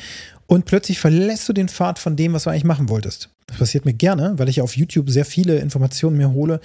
und 0.46 0.64
plötzlich 0.64 0.98
verlässt 0.98 1.48
du 1.48 1.52
den 1.52 1.68
Pfad 1.68 1.98
von 1.98 2.16
dem, 2.16 2.32
was 2.32 2.44
du 2.44 2.50
eigentlich 2.50 2.64
machen 2.64 2.88
wolltest. 2.88 3.30
Das 3.46 3.58
passiert 3.58 3.84
mir 3.84 3.94
gerne, 3.94 4.34
weil 4.38 4.48
ich 4.48 4.60
auf 4.60 4.76
YouTube 4.76 5.10
sehr 5.10 5.24
viele 5.24 5.58
Informationen 5.58 6.16
mir 6.16 6.32
hole, 6.32 6.60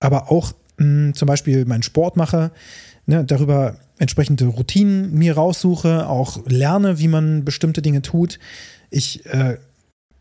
aber 0.00 0.30
auch 0.30 0.52
mh, 0.78 0.84
hm, 0.84 1.14
zum 1.14 1.26
Beispiel 1.26 1.64
meinen 1.64 1.82
Sport 1.82 2.16
mache, 2.16 2.50
ne, 3.06 3.24
darüber 3.24 3.76
entsprechende 3.98 4.46
Routinen 4.46 5.14
mir 5.14 5.34
raussuche, 5.34 6.08
auch 6.08 6.46
lerne, 6.46 6.98
wie 6.98 7.08
man 7.08 7.44
bestimmte 7.44 7.82
Dinge 7.82 8.02
tut. 8.02 8.38
Ich 8.90 9.24
äh, 9.26 9.56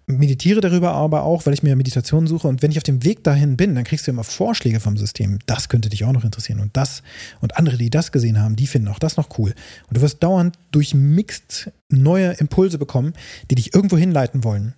meditiere 0.07 0.61
darüber 0.61 0.91
aber 0.91 1.23
auch, 1.23 1.45
weil 1.45 1.53
ich 1.53 1.63
mir 1.63 1.75
Meditationen 1.75 2.27
suche. 2.27 2.47
Und 2.47 2.61
wenn 2.61 2.71
ich 2.71 2.77
auf 2.77 2.83
dem 2.83 3.03
Weg 3.03 3.23
dahin 3.23 3.57
bin, 3.57 3.75
dann 3.75 3.83
kriegst 3.83 4.05
du 4.05 4.11
immer 4.11 4.23
Vorschläge 4.23 4.79
vom 4.79 4.97
System. 4.97 5.39
Das 5.45 5.69
könnte 5.69 5.89
dich 5.89 6.03
auch 6.05 6.11
noch 6.11 6.23
interessieren. 6.23 6.59
Und 6.59 6.77
das 6.77 7.01
und 7.41 7.57
andere, 7.57 7.77
die 7.77 7.89
das 7.89 8.11
gesehen 8.11 8.39
haben, 8.39 8.55
die 8.55 8.67
finden 8.67 8.87
auch 8.87 8.99
das 8.99 9.17
noch 9.17 9.37
cool. 9.39 9.53
Und 9.87 9.97
du 9.97 10.01
wirst 10.01 10.21
dauernd 10.21 10.57
durchmixt 10.71 11.71
neue 11.89 12.31
Impulse 12.33 12.77
bekommen, 12.77 13.13
die 13.49 13.55
dich 13.55 13.73
irgendwo 13.73 13.97
hinleiten 13.97 14.43
wollen. 14.43 14.75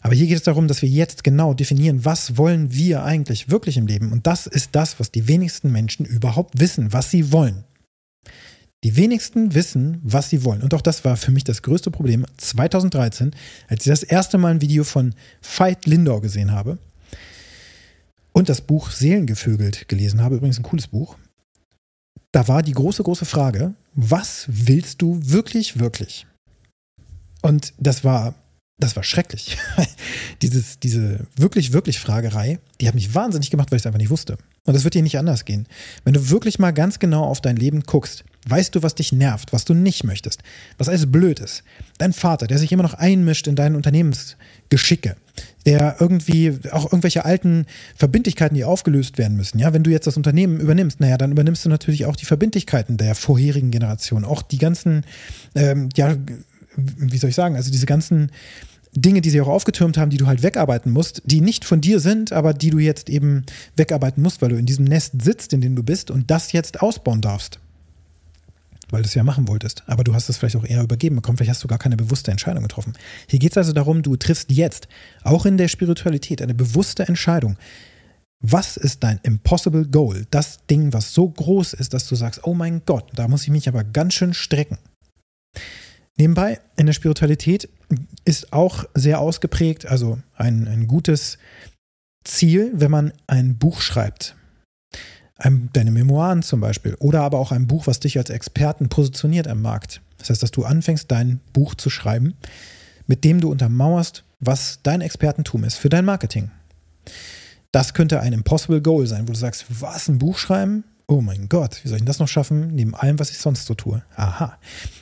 Aber 0.00 0.14
hier 0.14 0.26
geht 0.26 0.36
es 0.36 0.42
darum, 0.42 0.66
dass 0.66 0.82
wir 0.82 0.88
jetzt 0.88 1.24
genau 1.24 1.54
definieren, 1.54 2.04
was 2.04 2.36
wollen 2.36 2.72
wir 2.74 3.04
eigentlich 3.04 3.50
wirklich 3.50 3.76
im 3.76 3.86
Leben. 3.86 4.12
Und 4.12 4.26
das 4.26 4.46
ist 4.46 4.70
das, 4.72 4.98
was 4.98 5.12
die 5.12 5.28
wenigsten 5.28 5.70
Menschen 5.70 6.04
überhaupt 6.06 6.58
wissen, 6.58 6.92
was 6.92 7.10
sie 7.10 7.32
wollen. 7.32 7.64
Die 8.82 8.96
wenigsten 8.96 9.54
wissen, 9.54 10.00
was 10.02 10.30
sie 10.30 10.42
wollen. 10.42 10.62
Und 10.62 10.72
auch 10.72 10.80
das 10.80 11.04
war 11.04 11.16
für 11.16 11.32
mich 11.32 11.44
das 11.44 11.62
größte 11.62 11.90
Problem 11.90 12.24
2013, 12.38 13.32
als 13.68 13.84
ich 13.84 13.90
das 13.90 14.02
erste 14.02 14.38
Mal 14.38 14.52
ein 14.52 14.60
Video 14.62 14.84
von 14.84 15.14
Veit 15.42 15.84
Lindau 15.86 16.20
gesehen 16.20 16.52
habe 16.52 16.78
und 18.32 18.48
das 18.48 18.62
Buch 18.62 18.90
Seelengevögelt 18.90 19.88
gelesen 19.88 20.22
habe. 20.22 20.36
Übrigens 20.36 20.58
ein 20.58 20.62
cooles 20.62 20.86
Buch. 20.86 21.16
Da 22.32 22.48
war 22.48 22.62
die 22.62 22.72
große, 22.72 23.02
große 23.02 23.26
Frage, 23.26 23.74
was 23.94 24.46
willst 24.48 25.02
du 25.02 25.20
wirklich, 25.22 25.78
wirklich? 25.78 26.26
Und 27.42 27.74
das 27.78 28.02
war, 28.02 28.34
das 28.78 28.96
war 28.96 29.02
schrecklich. 29.02 29.58
Dieses, 30.42 30.78
diese 30.78 31.26
wirklich, 31.36 31.72
wirklich 31.74 32.00
Fragerei, 32.00 32.60
die 32.80 32.88
hat 32.88 32.94
mich 32.94 33.14
wahnsinnig 33.14 33.50
gemacht, 33.50 33.70
weil 33.70 33.76
ich 33.76 33.82
es 33.82 33.86
einfach 33.86 33.98
nicht 33.98 34.08
wusste. 34.08 34.38
Und 34.64 34.72
das 34.74 34.84
wird 34.84 34.94
dir 34.94 35.02
nicht 35.02 35.18
anders 35.18 35.44
gehen. 35.44 35.66
Wenn 36.04 36.14
du 36.14 36.30
wirklich 36.30 36.58
mal 36.58 36.70
ganz 36.70 36.98
genau 36.98 37.24
auf 37.24 37.42
dein 37.42 37.56
Leben 37.56 37.82
guckst, 37.82 38.24
Weißt 38.48 38.74
du, 38.74 38.82
was 38.82 38.94
dich 38.94 39.12
nervt, 39.12 39.52
was 39.52 39.66
du 39.66 39.74
nicht 39.74 40.02
möchtest, 40.04 40.42
was 40.78 40.88
alles 40.88 41.10
blöd 41.10 41.40
ist? 41.40 41.62
Dein 41.98 42.14
Vater, 42.14 42.46
der 42.46 42.58
sich 42.58 42.72
immer 42.72 42.82
noch 42.82 42.94
einmischt 42.94 43.46
in 43.46 43.54
deine 43.54 43.76
Unternehmensgeschicke, 43.76 45.16
der 45.66 45.96
irgendwie 46.00 46.58
auch 46.72 46.84
irgendwelche 46.86 47.26
alten 47.26 47.66
Verbindlichkeiten, 47.96 48.54
die 48.54 48.64
aufgelöst 48.64 49.18
werden 49.18 49.36
müssen. 49.36 49.58
Ja, 49.58 49.74
wenn 49.74 49.82
du 49.82 49.90
jetzt 49.90 50.06
das 50.06 50.16
Unternehmen 50.16 50.58
übernimmst, 50.58 51.00
naja, 51.00 51.18
dann 51.18 51.32
übernimmst 51.32 51.66
du 51.66 51.68
natürlich 51.68 52.06
auch 52.06 52.16
die 52.16 52.24
Verbindlichkeiten 52.24 52.96
der 52.96 53.14
vorherigen 53.14 53.70
Generation, 53.70 54.24
auch 54.24 54.40
die 54.40 54.58
ganzen, 54.58 55.04
ähm, 55.54 55.90
ja, 55.94 56.16
wie 56.76 57.18
soll 57.18 57.30
ich 57.30 57.36
sagen, 57.36 57.56
also 57.56 57.70
diese 57.70 57.86
ganzen 57.86 58.30
Dinge, 58.92 59.20
die 59.20 59.30
sie 59.30 59.40
auch 59.42 59.48
aufgetürmt 59.48 59.98
haben, 59.98 60.10
die 60.10 60.16
du 60.16 60.26
halt 60.26 60.42
wegarbeiten 60.42 60.90
musst, 60.92 61.22
die 61.26 61.42
nicht 61.42 61.66
von 61.66 61.82
dir 61.82 62.00
sind, 62.00 62.32
aber 62.32 62.54
die 62.54 62.70
du 62.70 62.78
jetzt 62.78 63.10
eben 63.10 63.44
wegarbeiten 63.76 64.22
musst, 64.22 64.40
weil 64.40 64.48
du 64.48 64.56
in 64.56 64.66
diesem 64.66 64.86
Nest 64.86 65.20
sitzt, 65.22 65.52
in 65.52 65.60
dem 65.60 65.76
du 65.76 65.82
bist 65.82 66.10
und 66.10 66.30
das 66.30 66.52
jetzt 66.52 66.80
ausbauen 66.80 67.20
darfst. 67.20 67.60
Weil 68.90 69.02
du 69.02 69.08
es 69.08 69.14
ja 69.14 69.22
machen 69.22 69.48
wolltest. 69.48 69.84
Aber 69.86 70.04
du 70.04 70.14
hast 70.14 70.28
es 70.28 70.36
vielleicht 70.36 70.56
auch 70.56 70.64
eher 70.64 70.82
übergeben 70.82 71.16
bekommen. 71.16 71.38
Vielleicht 71.38 71.50
hast 71.50 71.64
du 71.64 71.68
gar 71.68 71.78
keine 71.78 71.96
bewusste 71.96 72.30
Entscheidung 72.30 72.62
getroffen. 72.62 72.94
Hier 73.28 73.38
geht 73.38 73.52
es 73.52 73.58
also 73.58 73.72
darum, 73.72 74.02
du 74.02 74.16
triffst 74.16 74.50
jetzt, 74.50 74.88
auch 75.22 75.46
in 75.46 75.56
der 75.56 75.68
Spiritualität, 75.68 76.42
eine 76.42 76.54
bewusste 76.54 77.06
Entscheidung. 77.06 77.56
Was 78.42 78.76
ist 78.76 79.04
dein 79.04 79.20
Impossible 79.22 79.86
Goal? 79.86 80.26
Das 80.30 80.66
Ding, 80.66 80.92
was 80.92 81.12
so 81.12 81.28
groß 81.28 81.74
ist, 81.74 81.92
dass 81.92 82.08
du 82.08 82.14
sagst, 82.14 82.44
oh 82.44 82.54
mein 82.54 82.82
Gott, 82.86 83.10
da 83.14 83.28
muss 83.28 83.42
ich 83.42 83.50
mich 83.50 83.68
aber 83.68 83.84
ganz 83.84 84.14
schön 84.14 84.32
strecken. 84.32 84.78
Nebenbei, 86.16 86.60
in 86.76 86.86
der 86.86 86.92
Spiritualität 86.92 87.68
ist 88.24 88.52
auch 88.52 88.84
sehr 88.94 89.20
ausgeprägt, 89.20 89.86
also 89.86 90.18
ein, 90.34 90.68
ein 90.68 90.86
gutes 90.86 91.38
Ziel, 92.24 92.72
wenn 92.74 92.90
man 92.90 93.12
ein 93.26 93.58
Buch 93.58 93.80
schreibt. 93.80 94.36
Ein, 95.40 95.70
deine 95.72 95.90
Memoiren 95.90 96.42
zum 96.42 96.60
Beispiel. 96.60 96.94
Oder 97.00 97.22
aber 97.22 97.38
auch 97.38 97.50
ein 97.50 97.66
Buch, 97.66 97.86
was 97.86 98.00
dich 98.00 98.18
als 98.18 98.30
Experten 98.30 98.88
positioniert 98.88 99.48
am 99.48 99.62
Markt. 99.62 100.00
Das 100.18 100.30
heißt, 100.30 100.42
dass 100.42 100.50
du 100.50 100.64
anfängst, 100.64 101.10
dein 101.10 101.40
Buch 101.52 101.74
zu 101.74 101.90
schreiben, 101.90 102.34
mit 103.06 103.24
dem 103.24 103.40
du 103.40 103.50
untermauerst, 103.50 104.24
was 104.38 104.80
dein 104.82 105.00
Expertentum 105.00 105.64
ist 105.64 105.76
für 105.76 105.88
dein 105.88 106.04
Marketing. 106.04 106.50
Das 107.72 107.94
könnte 107.94 108.20
ein 108.20 108.32
Impossible 108.32 108.80
Goal 108.80 109.06
sein, 109.06 109.26
wo 109.26 109.32
du 109.32 109.38
sagst, 109.38 109.64
was, 109.68 110.08
ein 110.08 110.18
Buch 110.18 110.38
schreiben? 110.38 110.84
oh 111.10 111.20
mein 111.20 111.48
Gott, 111.48 111.80
wie 111.82 111.88
soll 111.88 111.98
ich 111.98 112.04
das 112.04 112.20
noch 112.20 112.28
schaffen, 112.28 112.68
neben 112.68 112.94
allem, 112.94 113.18
was 113.18 113.30
ich 113.30 113.38
sonst 113.38 113.66
so 113.66 113.74
tue? 113.74 114.02
Aha. 114.14 114.56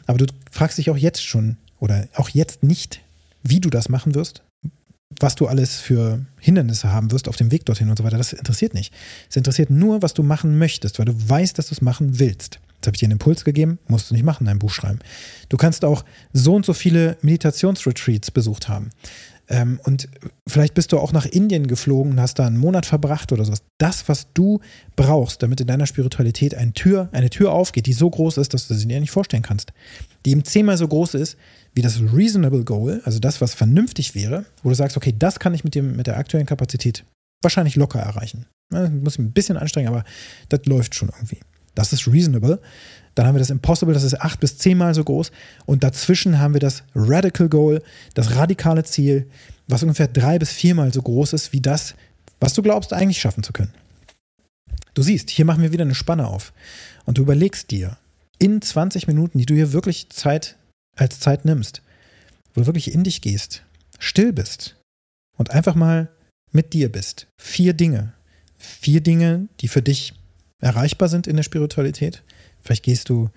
Aber 0.07 0.16
du 0.16 0.25
fragst 0.50 0.78
dich 0.78 0.90
auch 0.90 0.97
jetzt 0.97 1.23
schon 1.23 1.59
oder 1.78 2.09
auch 2.14 2.30
jetzt 2.30 2.62
nicht, 2.62 3.02
wie 3.42 3.61
du 3.61 3.68
das 3.68 3.90
machen 3.90 4.14
wirst, 4.14 4.42
was 5.20 5.34
du 5.34 5.46
alles 5.46 5.80
für 5.80 6.24
Hindernisse 6.38 6.92
haben 6.92 7.10
wirst 7.10 7.28
auf 7.28 7.36
dem 7.36 7.50
Weg 7.50 7.64
dorthin 7.64 7.90
und 7.90 7.96
so 7.96 8.04
weiter. 8.04 8.18
Das 8.18 8.32
interessiert 8.32 8.74
nicht. 8.74 8.92
Es 9.28 9.36
interessiert 9.36 9.70
nur, 9.70 10.02
was 10.02 10.14
du 10.14 10.22
machen 10.22 10.58
möchtest, 10.58 10.98
weil 10.98 11.06
du 11.06 11.28
weißt, 11.28 11.58
dass 11.58 11.68
du 11.68 11.74
es 11.74 11.80
machen 11.80 12.18
willst. 12.18 12.60
Jetzt 12.76 12.86
habe 12.86 12.94
ich 12.94 13.00
dir 13.00 13.06
einen 13.06 13.12
Impuls 13.12 13.44
gegeben, 13.44 13.78
musst 13.88 14.10
du 14.10 14.14
nicht 14.14 14.24
machen, 14.24 14.46
ein 14.46 14.60
Buch 14.60 14.70
schreiben. 14.70 15.00
Du 15.48 15.56
kannst 15.56 15.84
auch 15.84 16.04
so 16.32 16.54
und 16.54 16.64
so 16.64 16.74
viele 16.74 17.16
Meditationsretreats 17.22 18.30
besucht 18.30 18.68
haben. 18.68 18.90
Ähm, 19.48 19.80
und 19.84 20.08
vielleicht 20.46 20.74
bist 20.74 20.92
du 20.92 20.98
auch 20.98 21.12
nach 21.12 21.24
Indien 21.24 21.66
geflogen 21.66 22.12
und 22.12 22.20
hast 22.20 22.38
da 22.38 22.46
einen 22.46 22.58
Monat 22.58 22.86
verbracht 22.86 23.32
oder 23.32 23.44
sowas. 23.44 23.62
Das, 23.78 24.08
was 24.08 24.32
du 24.34 24.60
brauchst, 24.94 25.42
damit 25.42 25.60
in 25.60 25.66
deiner 25.66 25.86
Spiritualität 25.86 26.54
eine 26.54 26.72
Tür, 26.72 27.08
eine 27.12 27.30
Tür 27.30 27.52
aufgeht, 27.52 27.86
die 27.86 27.92
so 27.92 28.10
groß 28.10 28.36
ist, 28.38 28.52
dass 28.52 28.68
du 28.68 28.74
sie 28.74 28.86
dir 28.86 29.00
nicht 29.00 29.10
vorstellen 29.10 29.42
kannst. 29.42 29.72
Die 30.26 30.30
eben 30.30 30.44
zehnmal 30.44 30.76
so 30.76 30.86
groß 30.86 31.14
ist 31.14 31.36
wie 31.74 31.82
das 31.82 32.00
Reasonable 32.00 32.64
Goal, 32.64 33.00
also 33.04 33.18
das, 33.20 33.40
was 33.40 33.54
vernünftig 33.54 34.14
wäre, 34.14 34.44
wo 34.62 34.68
du 34.68 34.74
sagst, 34.74 34.96
okay, 34.96 35.14
das 35.16 35.38
kann 35.38 35.54
ich 35.54 35.64
mit, 35.64 35.74
dem, 35.74 35.96
mit 35.96 36.06
der 36.06 36.18
aktuellen 36.18 36.46
Kapazität 36.46 37.04
wahrscheinlich 37.42 37.76
locker 37.76 38.00
erreichen. 38.00 38.46
Ja, 38.72 38.88
muss 38.90 39.14
ich 39.14 39.20
ein 39.20 39.32
bisschen 39.32 39.56
anstrengen, 39.56 39.88
aber 39.88 40.04
das 40.48 40.66
läuft 40.66 40.94
schon 40.94 41.08
irgendwie. 41.08 41.38
Das 41.78 41.92
ist 41.92 42.08
reasonable. 42.08 42.61
Dann 43.14 43.28
haben 43.28 43.37
wir 43.37 43.38
das 43.38 43.50
Impossible, 43.50 43.94
das 43.94 44.02
ist 44.02 44.20
acht 44.20 44.40
bis 44.40 44.58
zehnmal 44.58 44.94
so 44.94 45.04
groß. 45.04 45.30
Und 45.64 45.85
dazwischen 45.85 46.40
haben 46.40 46.52
wir 46.52 46.61
das 46.61 46.82
Radical 46.92 47.49
Goal, 47.49 47.85
das 48.14 48.35
radikale 48.35 48.82
Ziel, 48.82 49.30
was 49.68 49.85
ungefähr 49.85 50.08
drei 50.08 50.40
bis 50.40 50.50
viermal 50.50 50.92
so 50.92 51.00
groß 51.00 51.35
ist 51.35 51.52
wie 51.52 51.61
das, 51.61 51.94
was 52.40 52.54
du 52.54 52.62
glaubst 52.62 52.92
eigentlich 52.92 53.20
schaffen 53.20 53.44
zu 53.44 53.52
können. 53.52 53.73
Du 54.94 55.02
siehst, 55.02 55.30
hier 55.30 55.44
machen 55.44 55.62
wir 55.62 55.70
wieder 55.70 55.85
eine 55.85 55.94
Spanne 55.94 56.26
auf. 56.26 56.52
Und 57.04 57.18
du 57.18 57.23
überlegst 57.23 57.70
dir 57.70 57.97
in 58.40 58.61
20 58.61 59.06
Minuten, 59.06 59.38
die 59.38 59.47
du 59.47 59.54
hier 59.54 59.73
wirklich 59.73 60.11
Zeit 60.11 60.56
als 60.97 61.20
Zeit 61.20 61.44
nimmst, 61.44 61.82
wo 62.54 62.62
du 62.62 62.66
wirklich 62.66 62.92
in 62.92 63.04
dich 63.04 63.20
gehst, 63.20 63.62
still 64.00 64.32
bist 64.32 64.75
und 65.37 65.52
einfach 65.52 65.76
mal 65.76 66.08
mit 66.50 66.73
dir 66.73 66.90
bist. 66.90 67.28
Vier 67.40 67.73
Dinge. 67.73 68.14
Vier 68.58 69.00
Dinge, 69.00 69.47
die 69.61 69.68
für 69.68 69.82
dich 69.82 70.17
erreichbar 70.60 71.08
sind 71.08 71.26
in 71.26 71.36
der 71.36 71.42
Spiritualität. 71.42 72.22
Vielleicht 72.60 72.82
gehst 72.82 73.08
du 73.08 73.30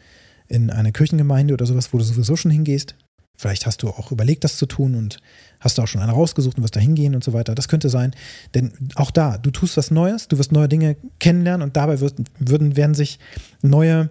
in 0.48 0.70
eine 0.70 0.92
Kirchengemeinde 0.92 1.54
oder 1.54 1.66
sowas, 1.66 1.94
wo 1.94 1.98
du 1.98 2.04
sowieso 2.04 2.36
schon 2.36 2.52
hingehst. 2.52 2.96
Vielleicht 3.38 3.66
hast 3.66 3.82
du 3.82 3.90
auch 3.90 4.12
überlegt, 4.12 4.44
das 4.44 4.58
zu 4.58 4.66
tun 4.66 4.94
und 4.94 5.18
hast 5.60 5.78
du 5.78 5.82
auch 5.82 5.88
schon 5.88 6.02
eine 6.02 6.12
rausgesucht 6.12 6.58
und 6.58 6.64
wirst 6.64 6.76
da 6.76 6.80
hingehen 6.80 7.16
und 7.16 7.24
so 7.24 7.34
weiter. 7.34 7.56
Das 7.56 7.68
könnte 7.68 7.90
sein. 7.90 8.14
Denn 8.54 8.72
auch 8.96 9.10
da, 9.10 9.38
du 9.38 9.50
tust 9.50 9.78
was 9.78 9.90
Neues, 9.90 10.28
du 10.28 10.38
wirst 10.38 10.52
neue 10.52 10.70
Dinge 10.70 10.96
kennenlernen 11.20 11.64
und 11.64 11.76
dabei 11.76 12.00
wird, 12.02 12.16
würden, 12.38 12.76
werden 12.76 12.94
sich 12.94 13.18
neue 13.62 14.10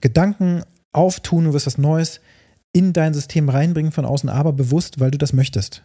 Gedanken 0.00 0.62
auftun, 0.92 1.44
du 1.44 1.52
wirst 1.52 1.66
was 1.66 1.78
Neues 1.78 2.20
in 2.72 2.92
dein 2.92 3.14
System 3.14 3.48
reinbringen 3.48 3.92
von 3.92 4.04
außen, 4.04 4.28
aber 4.28 4.52
bewusst, 4.52 5.00
weil 5.00 5.10
du 5.10 5.18
das 5.18 5.32
möchtest. 5.32 5.84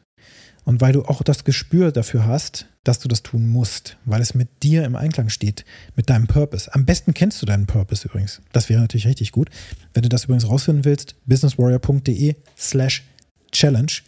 Und 0.65 0.82
weil 0.82 0.93
du 0.93 1.03
auch 1.03 1.22
das 1.24 1.43
Gespür 1.43 1.91
dafür 1.91 2.25
hast, 2.25 2.67
dass 2.84 3.00
du 3.00 3.08
das 3.08 3.24
tun 3.24 3.48
musst, 3.48 3.98
weil 4.05 4.22
es 4.22 4.34
mit 4.34 4.63
dir 4.63 4.86
im 4.86 4.96
Einklang 4.96 5.29
steht, 5.29 5.65
mit 5.96 6.10
deinem 6.10 6.27
Purpose. 6.27 6.74
Am 6.74 6.86
besten 6.86 7.13
kennst 7.13 7.41
du 7.41 7.46
deinen 7.46 7.65
Purpose 7.65 8.08
übrigens. 8.08 8.41
Das 8.51 8.70
wäre 8.70 8.82
natürlich 8.82 9.08
richtig 9.08 9.32
gut. 9.32 9.50
Wenn 9.93 10.03
du 10.03 10.10
das 10.10 10.25
übrigens 10.25 10.48
rausfinden 10.48 10.86
willst, 10.86 11.15
businesswarrior.de 11.25 12.36
slash 12.58 13.03
challenge. 13.51 14.01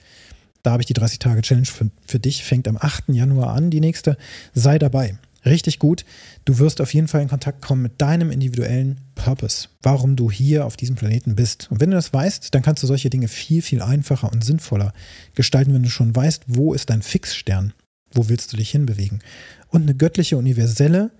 Da 0.63 0.71
habe 0.71 0.81
ich 0.81 0.87
die 0.87 0.93
30 0.93 1.19
Tage 1.19 1.41
Challenge 1.41 1.67
für, 1.67 1.89
für 2.05 2.19
dich. 2.19 2.43
Fängt 2.43 2.67
am 2.67 2.77
8. 2.77 3.05
Januar 3.09 3.53
an, 3.53 3.69
die 3.69 3.81
nächste. 3.81 4.17
Sei 4.53 4.79
dabei 4.79 5.17
richtig 5.45 5.79
gut. 5.79 6.05
Du 6.45 6.59
wirst 6.59 6.81
auf 6.81 6.93
jeden 6.93 7.07
Fall 7.07 7.21
in 7.21 7.27
Kontakt 7.27 7.61
kommen 7.61 7.81
mit 7.81 8.01
deinem 8.01 8.31
individuellen 8.31 9.01
Purpose, 9.15 9.69
warum 9.81 10.15
du 10.15 10.29
hier 10.31 10.65
auf 10.65 10.77
diesem 10.77 10.95
Planeten 10.95 11.35
bist. 11.35 11.69
Und 11.71 11.79
wenn 11.79 11.91
du 11.91 11.95
das 11.95 12.13
weißt, 12.13 12.53
dann 12.53 12.61
kannst 12.61 12.83
du 12.83 12.87
solche 12.87 13.09
Dinge 13.09 13.27
viel, 13.27 13.61
viel 13.61 13.81
einfacher 13.81 14.31
und 14.31 14.43
sinnvoller 14.43 14.93
gestalten, 15.35 15.73
wenn 15.73 15.83
du 15.83 15.89
schon 15.89 16.15
weißt, 16.15 16.43
wo 16.47 16.73
ist 16.73 16.89
dein 16.89 17.01
Fixstern, 17.01 17.73
wo 18.13 18.29
willst 18.29 18.53
du 18.53 18.57
dich 18.57 18.71
hinbewegen. 18.71 19.21
Und 19.69 19.83
eine 19.83 19.95
göttliche, 19.95 20.37
universelle 20.37 21.11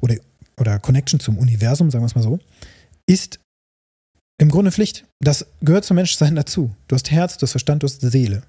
oder, 0.00 0.16
oder 0.58 0.78
Connection 0.78 1.20
zum 1.20 1.38
Universum, 1.38 1.90
sagen 1.90 2.02
wir 2.02 2.08
es 2.08 2.14
mal 2.14 2.22
so, 2.22 2.38
ist 3.06 3.40
im 4.38 4.50
Grunde 4.50 4.72
Pflicht. 4.72 5.04
Das 5.20 5.46
gehört 5.62 5.84
zum 5.84 5.96
Menschsein 5.96 6.34
dazu. 6.34 6.74
Du 6.88 6.94
hast 6.94 7.10
Herz, 7.10 7.38
du 7.38 7.42
hast 7.42 7.52
Verstand, 7.52 7.82
du 7.82 7.86
hast 7.86 8.00
Seele. 8.00 8.42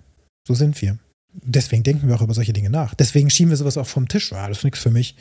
So 0.48 0.54
sind 0.54 0.82
wir. 0.82 0.98
Deswegen 1.34 1.84
denken 1.84 2.08
wir 2.08 2.16
auch 2.16 2.22
über 2.22 2.34
solche 2.34 2.54
Dinge 2.54 2.70
nach. 2.70 2.94
Deswegen 2.96 3.30
schieben 3.30 3.52
wir 3.52 3.58
sowas 3.58 3.78
auch 3.78 3.88
vom 3.88 4.08
Tisch. 4.08 4.34
Ah, 4.34 4.48
das 4.48 4.60
ist 4.60 4.64
nichts 4.64 4.80
für 4.80 4.92
mich. 4.92 5.16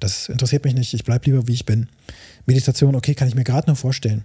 Das 0.00 0.28
interessiert 0.28 0.64
mich 0.64 0.74
nicht. 0.74 0.94
Ich 0.94 1.04
bleibe 1.04 1.26
lieber, 1.26 1.48
wie 1.48 1.54
ich 1.54 1.66
bin. 1.66 1.88
Meditation, 2.46 2.94
okay, 2.94 3.14
kann 3.14 3.28
ich 3.28 3.34
mir 3.34 3.44
gerade 3.44 3.66
nur 3.66 3.76
vorstellen. 3.76 4.24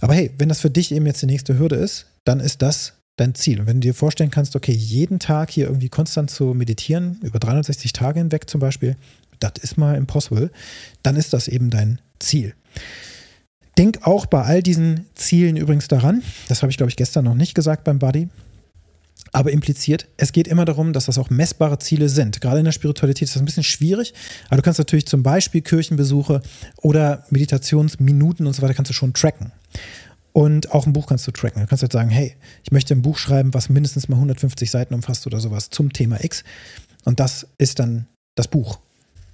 Aber 0.00 0.14
hey, 0.14 0.30
wenn 0.38 0.48
das 0.48 0.60
für 0.60 0.70
dich 0.70 0.92
eben 0.92 1.06
jetzt 1.06 1.22
die 1.22 1.26
nächste 1.26 1.58
Hürde 1.58 1.76
ist, 1.76 2.06
dann 2.24 2.40
ist 2.40 2.62
das 2.62 2.94
dein 3.16 3.34
Ziel. 3.34 3.60
Und 3.60 3.66
wenn 3.66 3.80
du 3.80 3.88
dir 3.88 3.94
vorstellen 3.94 4.30
kannst, 4.30 4.54
okay, 4.56 4.72
jeden 4.72 5.18
Tag 5.18 5.50
hier 5.50 5.66
irgendwie 5.66 5.88
konstant 5.88 6.30
zu 6.30 6.52
meditieren, 6.52 7.18
über 7.22 7.38
360 7.38 7.92
Tage 7.92 8.18
hinweg 8.18 8.48
zum 8.48 8.60
Beispiel, 8.60 8.96
das 9.40 9.52
ist 9.62 9.78
mal 9.78 9.96
impossible, 9.96 10.50
dann 11.02 11.16
ist 11.16 11.32
das 11.32 11.48
eben 11.48 11.70
dein 11.70 12.00
Ziel. 12.18 12.54
Denk 13.78 14.06
auch 14.06 14.26
bei 14.26 14.42
all 14.42 14.62
diesen 14.62 15.06
Zielen 15.14 15.56
übrigens 15.56 15.88
daran, 15.88 16.22
das 16.48 16.62
habe 16.62 16.70
ich 16.70 16.78
glaube 16.78 16.90
ich 16.90 16.96
gestern 16.96 17.24
noch 17.24 17.34
nicht 17.34 17.54
gesagt 17.54 17.84
beim 17.84 17.98
Buddy, 17.98 18.28
aber 19.36 19.52
impliziert, 19.52 20.08
es 20.16 20.32
geht 20.32 20.48
immer 20.48 20.64
darum, 20.64 20.94
dass 20.94 21.04
das 21.04 21.18
auch 21.18 21.28
messbare 21.28 21.78
Ziele 21.78 22.08
sind. 22.08 22.40
Gerade 22.40 22.60
in 22.60 22.64
der 22.64 22.72
Spiritualität 22.72 23.28
ist 23.28 23.34
das 23.34 23.42
ein 23.42 23.44
bisschen 23.44 23.64
schwierig, 23.64 24.14
aber 24.46 24.56
du 24.56 24.62
kannst 24.62 24.78
natürlich 24.78 25.04
zum 25.04 25.22
Beispiel 25.22 25.60
Kirchenbesuche 25.60 26.40
oder 26.78 27.26
Meditationsminuten 27.28 28.46
und 28.46 28.54
so 28.54 28.62
weiter 28.62 28.72
kannst 28.72 28.88
du 28.88 28.94
schon 28.94 29.12
tracken. 29.12 29.52
Und 30.32 30.72
auch 30.72 30.86
ein 30.86 30.94
Buch 30.94 31.06
kannst 31.06 31.26
du 31.26 31.32
tracken. 31.32 31.60
Du 31.60 31.68
kannst 31.68 31.82
halt 31.82 31.92
sagen, 31.92 32.08
hey, 32.08 32.34
ich 32.64 32.72
möchte 32.72 32.94
ein 32.94 33.02
Buch 33.02 33.18
schreiben, 33.18 33.52
was 33.52 33.68
mindestens 33.68 34.08
mal 34.08 34.16
150 34.16 34.70
Seiten 34.70 34.94
umfasst 34.94 35.26
oder 35.26 35.38
sowas 35.38 35.68
zum 35.68 35.92
Thema 35.92 36.24
X. 36.24 36.42
Und 37.04 37.20
das 37.20 37.46
ist 37.58 37.78
dann 37.78 38.06
das 38.36 38.48
Buch. 38.48 38.78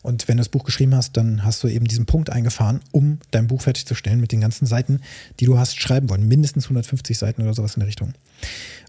Und 0.03 0.27
wenn 0.27 0.37
du 0.37 0.41
das 0.41 0.49
Buch 0.49 0.65
geschrieben 0.65 0.97
hast, 0.97 1.17
dann 1.17 1.45
hast 1.45 1.63
du 1.63 1.69
eben 1.69 1.87
diesen 1.87 2.07
Punkt 2.07 2.29
eingefahren, 2.29 2.81
um 2.91 3.21
dein 3.31 3.47
Buch 3.47 3.63
fertigzustellen 3.63 4.21
mit 4.21 4.33
den 4.33 4.41
ganzen 4.41 4.67
Seiten, 4.67 5.01
die 5.39 5.45
du 5.45 5.59
hast 5.59 5.81
schreiben 5.81 6.11
wollen. 6.11 6.27
Mindestens 6.27 6.65
150 6.65 7.17
Seiten 7.17 7.43
oder 7.43 7.55
sowas 7.55 7.77
in 7.77 7.81
der 7.81 7.87
Richtung. 7.87 8.15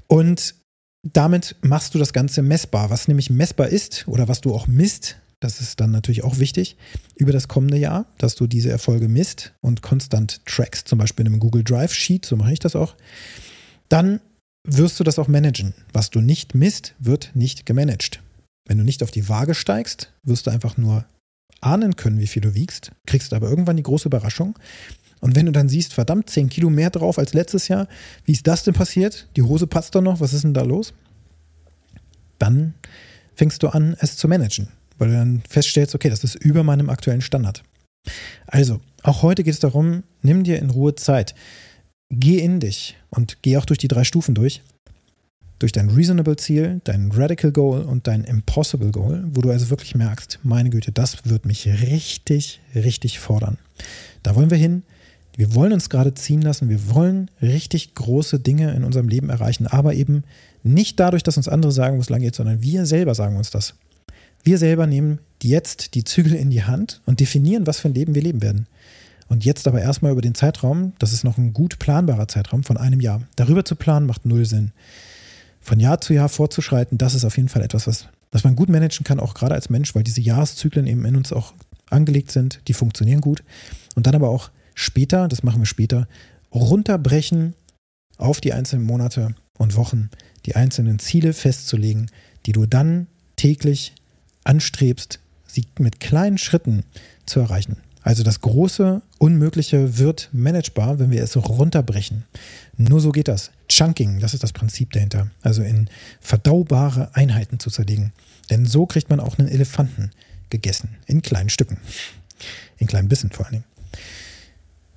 Und 0.08 0.56
damit 1.04 1.58
machst 1.62 1.94
du 1.94 2.00
das 2.00 2.14
Ganze 2.14 2.42
messbar. 2.42 2.90
Was 2.90 3.08
nämlich 3.08 3.30
messbar 3.30 3.68
ist 3.68 4.08
oder 4.08 4.28
was 4.28 4.42
du 4.42 4.54
auch 4.54 4.68
misst, 4.68 5.18
das 5.40 5.60
ist 5.60 5.82
dann 5.82 5.92
natürlich 5.92 6.24
auch 6.24 6.40
wichtig 6.40 6.78
über 7.16 7.34
das 7.34 7.50
kommende 7.50 7.78
Jahr, 7.78 8.06
dass 8.18 8.36
du 8.36 8.48
diese 8.48 8.70
Erfolge 8.70 9.10
misst 9.10 9.54
und 9.60 9.82
konstant 9.82 10.46
trackst, 10.46 10.88
zum 10.88 11.00
Beispiel 11.00 11.26
in 11.26 11.34
einem 11.34 11.42
Google 11.42 11.64
Drive 11.64 11.94
Sheet, 11.94 12.26
so 12.26 12.38
mache 12.38 12.54
ich 12.54 12.60
das 12.60 12.78
auch. 12.78 12.96
Dann 13.90 14.22
wirst 14.66 15.00
du 15.00 15.04
das 15.04 15.20
auch 15.20 15.28
managen. 15.28 15.74
Was 15.92 16.10
du 16.10 16.22
nicht 16.22 16.56
misst, 16.56 16.96
wird 16.98 17.32
nicht 17.34 17.66
gemanagt. 17.66 18.22
Wenn 18.66 18.78
du 18.78 18.86
nicht 18.86 19.04
auf 19.04 19.12
die 19.12 19.28
Waage 19.28 19.56
steigst, 19.56 20.14
wirst 20.24 20.48
du 20.48 20.52
einfach 20.52 20.78
nur 20.78 21.06
ahnen 21.66 21.96
können, 21.96 22.20
wie 22.20 22.28
viel 22.28 22.42
du 22.42 22.54
wiegst, 22.54 22.92
kriegst 23.06 23.34
aber 23.34 23.50
irgendwann 23.50 23.78
die 23.78 23.84
große 23.84 24.08
Überraschung. 24.08 24.58
Und 25.20 25.36
wenn 25.36 25.46
du 25.46 25.52
dann 25.52 25.70
siehst, 25.70 25.94
verdammt, 25.94 26.30
10 26.30 26.50
Kilo 26.50 26.70
mehr 26.70 26.90
drauf 26.90 27.18
als 27.18 27.34
letztes 27.34 27.70
Jahr, 27.70 27.88
wie 28.26 28.34
ist 28.34 28.46
das 28.46 28.64
denn 28.64 28.74
passiert? 28.74 29.28
Die 29.38 29.42
Hose 29.42 29.68
passt 29.68 29.96
doch 29.96 30.02
noch, 30.02 30.20
was 30.20 30.34
ist 30.34 30.44
denn 30.44 30.54
da 30.54 30.64
los? 30.64 30.94
Dann 32.40 32.74
fängst 33.36 33.64
du 33.64 33.70
an, 33.70 33.96
es 34.00 34.18
zu 34.18 34.28
managen, 34.28 34.68
weil 34.98 35.10
du 35.10 35.14
dann 35.16 35.42
feststellst, 35.48 35.96
okay, 35.96 36.10
das 36.10 36.24
ist 36.24 36.36
über 36.36 36.64
meinem 36.64 36.90
aktuellen 36.90 37.22
Standard. 37.22 37.64
Also, 38.48 38.82
auch 39.02 39.22
heute 39.22 39.44
geht 39.44 39.54
es 39.54 39.60
darum, 39.60 40.04
nimm 40.22 40.44
dir 40.44 40.60
in 40.60 40.70
Ruhe 40.70 40.96
Zeit. 40.96 41.36
Geh 42.10 42.40
in 42.40 42.60
dich 42.60 42.98
und 43.10 43.42
geh 43.42 43.58
auch 43.58 43.66
durch 43.66 43.80
die 43.80 43.88
drei 43.88 44.04
Stufen 44.04 44.36
durch. 44.36 44.62
Durch 45.60 45.72
dein 45.72 45.90
Reasonable 45.90 46.36
Ziel, 46.36 46.82
dein 46.84 47.12
Radical 47.12 47.52
Goal 47.52 47.84
und 47.84 48.08
dein 48.08 48.24
Impossible 48.24 48.92
Goal, 48.92 49.24
wo 49.32 49.42
du 49.42 49.50
also 49.50 49.70
wirklich 49.70 49.96
merkst, 49.96 50.40
meine 50.44 50.70
Güte, 50.70 50.92
das 50.92 51.26
wird 51.26 51.46
mich 51.46 51.68
richtig, 51.68 52.60
richtig 52.76 53.20
fordern. 53.20 53.58
Da 54.24 54.36
wollen 54.36 54.50
wir 54.50 54.58
hin. 54.58 54.84
Wir 55.36 55.56
wollen 55.56 55.74
uns 55.74 55.90
gerade 55.90 56.14
ziehen 56.14 56.42
lassen. 56.42 56.70
Wir 56.70 56.94
wollen 56.94 57.32
richtig 57.42 57.96
große 57.96 58.40
Dinge 58.40 58.74
in 58.74 58.84
unserem 58.84 59.08
Leben 59.08 59.30
erreichen, 59.30 59.68
aber 59.68 59.94
eben 59.94 60.24
nicht 60.64 61.00
dadurch, 61.00 61.24
dass 61.24 61.38
uns 61.38 61.48
andere 61.48 61.72
sagen, 61.72 61.98
wo 61.98 62.02
es 62.02 62.10
lang 62.10 62.22
geht, 62.22 62.36
sondern 62.36 62.62
wir 62.62 62.86
selber 62.86 63.16
sagen 63.16 63.38
uns 63.38 63.50
das. 63.50 63.76
Wir 64.44 64.58
selber 64.58 64.88
nehmen 64.88 65.20
jetzt 65.42 65.96
die 65.96 66.04
Zügel 66.04 66.34
in 66.34 66.50
die 66.50 66.64
Hand 66.64 67.02
und 67.06 67.20
definieren, 67.20 67.66
was 67.66 67.80
für 67.80 67.88
ein 67.88 67.94
Leben 67.94 68.16
wir 68.16 68.22
leben 68.22 68.42
werden. 68.42 68.68
Und 69.28 69.46
jetzt 69.46 69.68
aber 69.68 69.82
erstmal 69.82 70.12
über 70.12 70.22
den 70.22 70.36
Zeitraum, 70.36 70.94
das 71.00 71.14
ist 71.14 71.24
noch 71.24 71.38
ein 71.38 71.54
gut 71.54 71.80
planbarer 71.80 72.28
Zeitraum 72.28 72.64
von 72.64 72.78
einem 72.78 73.00
Jahr. 73.00 73.22
Darüber 73.36 73.66
zu 73.66 73.76
planen 73.76 74.06
macht 74.06 74.26
null 74.26 74.46
Sinn. 74.46 74.72
Von 75.64 75.80
Jahr 75.80 76.02
zu 76.02 76.14
Jahr 76.14 76.30
vorzuschreiten, 76.30 76.98
das 76.98 77.16
ist 77.16 77.24
auf 77.24 77.38
jeden 77.38 77.50
Fall 77.50 77.64
etwas, 77.64 77.88
was, 77.88 78.08
was 78.32 78.44
man 78.44 78.56
gut 78.56 78.70
managen 78.70 79.06
kann, 79.06 79.20
auch 79.20 79.34
gerade 79.34 79.56
als 79.56 79.70
Mensch, 79.70 79.96
weil 79.96 80.04
diese 80.04 80.22
Jahreszyklen 80.22 80.86
eben 80.88 81.06
in 81.06 81.16
uns 81.16 81.32
auch 81.32 81.54
angelegt 81.90 82.32
sind, 82.32 82.60
die 82.68 82.74
funktionieren 82.74 83.22
gut. 83.22 83.44
Und 83.96 84.06
dann 84.06 84.16
aber 84.16 84.30
auch 84.30 84.52
später, 84.76 85.30
das 85.30 85.42
machen 85.42 85.62
wir 85.62 85.66
später, 85.66 86.08
runterbrechen 86.54 87.56
auf 88.18 88.42
die 88.42 88.54
einzelnen 88.54 88.86
Monate 88.86 89.36
und 89.58 89.78
Wochen, 89.78 90.10
die 90.46 90.56
einzelnen 90.56 91.00
Ziele 91.00 91.32
festzulegen, 91.34 92.12
die 92.46 92.52
du 92.52 92.66
dann 92.66 93.08
täglich 93.38 93.94
anstrebst, 94.44 95.20
sie 95.48 95.66
mit 95.80 96.02
kleinen 96.02 96.38
Schritten 96.38 96.84
zu 97.26 97.40
erreichen. 97.40 97.78
Also 98.02 98.24
das 98.24 98.42
große 98.42 99.02
Unmögliche 99.18 99.98
wird 99.98 100.30
managebar, 100.34 101.00
wenn 101.00 101.12
wir 101.12 101.24
es 101.24 101.38
runterbrechen. 101.38 102.26
Nur 102.76 103.00
so 103.00 103.14
geht 103.14 103.30
das. 103.30 103.52
Chunking, 103.74 104.20
das 104.20 104.36
ist 104.36 104.44
das 104.44 104.54
Prinzip 104.54 104.92
dahinter. 104.92 105.32
Also 105.42 105.64
in 105.64 105.90
verdaubare 106.22 107.10
Einheiten 107.16 107.60
zu 107.60 107.72
zerlegen. 107.72 108.14
Denn 108.52 108.68
so 108.68 108.86
kriegt 108.86 109.10
man 109.10 109.20
auch 109.20 109.40
einen 109.40 109.48
Elefanten 109.48 110.12
gegessen. 110.52 110.98
In 111.08 111.24
kleinen 111.24 111.50
Stücken. 111.50 111.78
In 112.78 112.86
kleinen 112.86 113.10
Bissen 113.10 113.32
vor 113.32 113.46
allen 113.46 113.54
Dingen. 113.54 113.66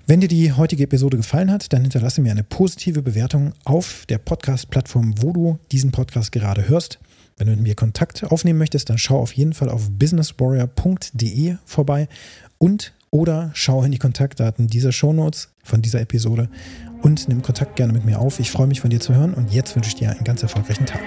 Wenn 0.07 0.21
dir 0.21 0.29
die 0.29 0.53
heutige 0.53 0.85
Episode 0.85 1.17
gefallen 1.17 1.51
hat, 1.51 1.73
dann 1.73 1.81
hinterlasse 1.81 2.21
mir 2.21 2.33
eine 2.33 2.45
positive 2.45 3.01
Bewertung 3.01 3.55
auf 3.65 4.05
der 4.11 4.19
Podcast-Plattform, 4.19 5.23
wo 5.23 5.33
du 5.33 5.59
diesen 5.73 5.91
Podcast 5.91 6.31
gerade 6.31 6.69
hörst. 6.69 6.99
Wenn 7.39 7.47
du 7.47 7.55
mit 7.55 7.63
mir 7.63 7.75
Kontakt 7.75 8.25
aufnehmen 8.25 8.59
möchtest, 8.59 8.91
dann 8.91 8.99
schau 8.99 9.19
auf 9.19 9.33
jeden 9.33 9.55
Fall 9.55 9.71
auf 9.71 9.91
businesswarrior.de 9.91 11.57
vorbei 11.65 12.09
und 12.59 12.93
oder 13.11 13.51
schau 13.55 13.83
in 13.83 13.93
die 13.93 13.99
Kontaktdaten 13.99 14.67
dieser 14.67 14.93
Shownotes 14.93 15.51
von 15.63 15.83
dieser 15.83 16.01
Episode 16.01 16.49
und 17.03 17.29
nimm 17.29 17.43
Kontakt 17.43 17.77
gerne 17.77 17.93
mit 17.93 18.05
mir 18.05 18.19
auf. 18.19 18.41
Ich 18.41 18.51
freue 18.51 18.67
mich 18.67 18.81
von 18.81 18.91
dir 18.91 19.01
zu 19.01 19.15
hören 19.15 19.35
und 19.35 19.53
jetzt 19.53 19.77
wünsche 19.77 19.89
ich 19.89 19.97
dir 19.97 20.11
einen 20.11 20.25
ganz 20.25 20.43
erfolgreichen 20.43 20.87
Tag. 20.87 21.03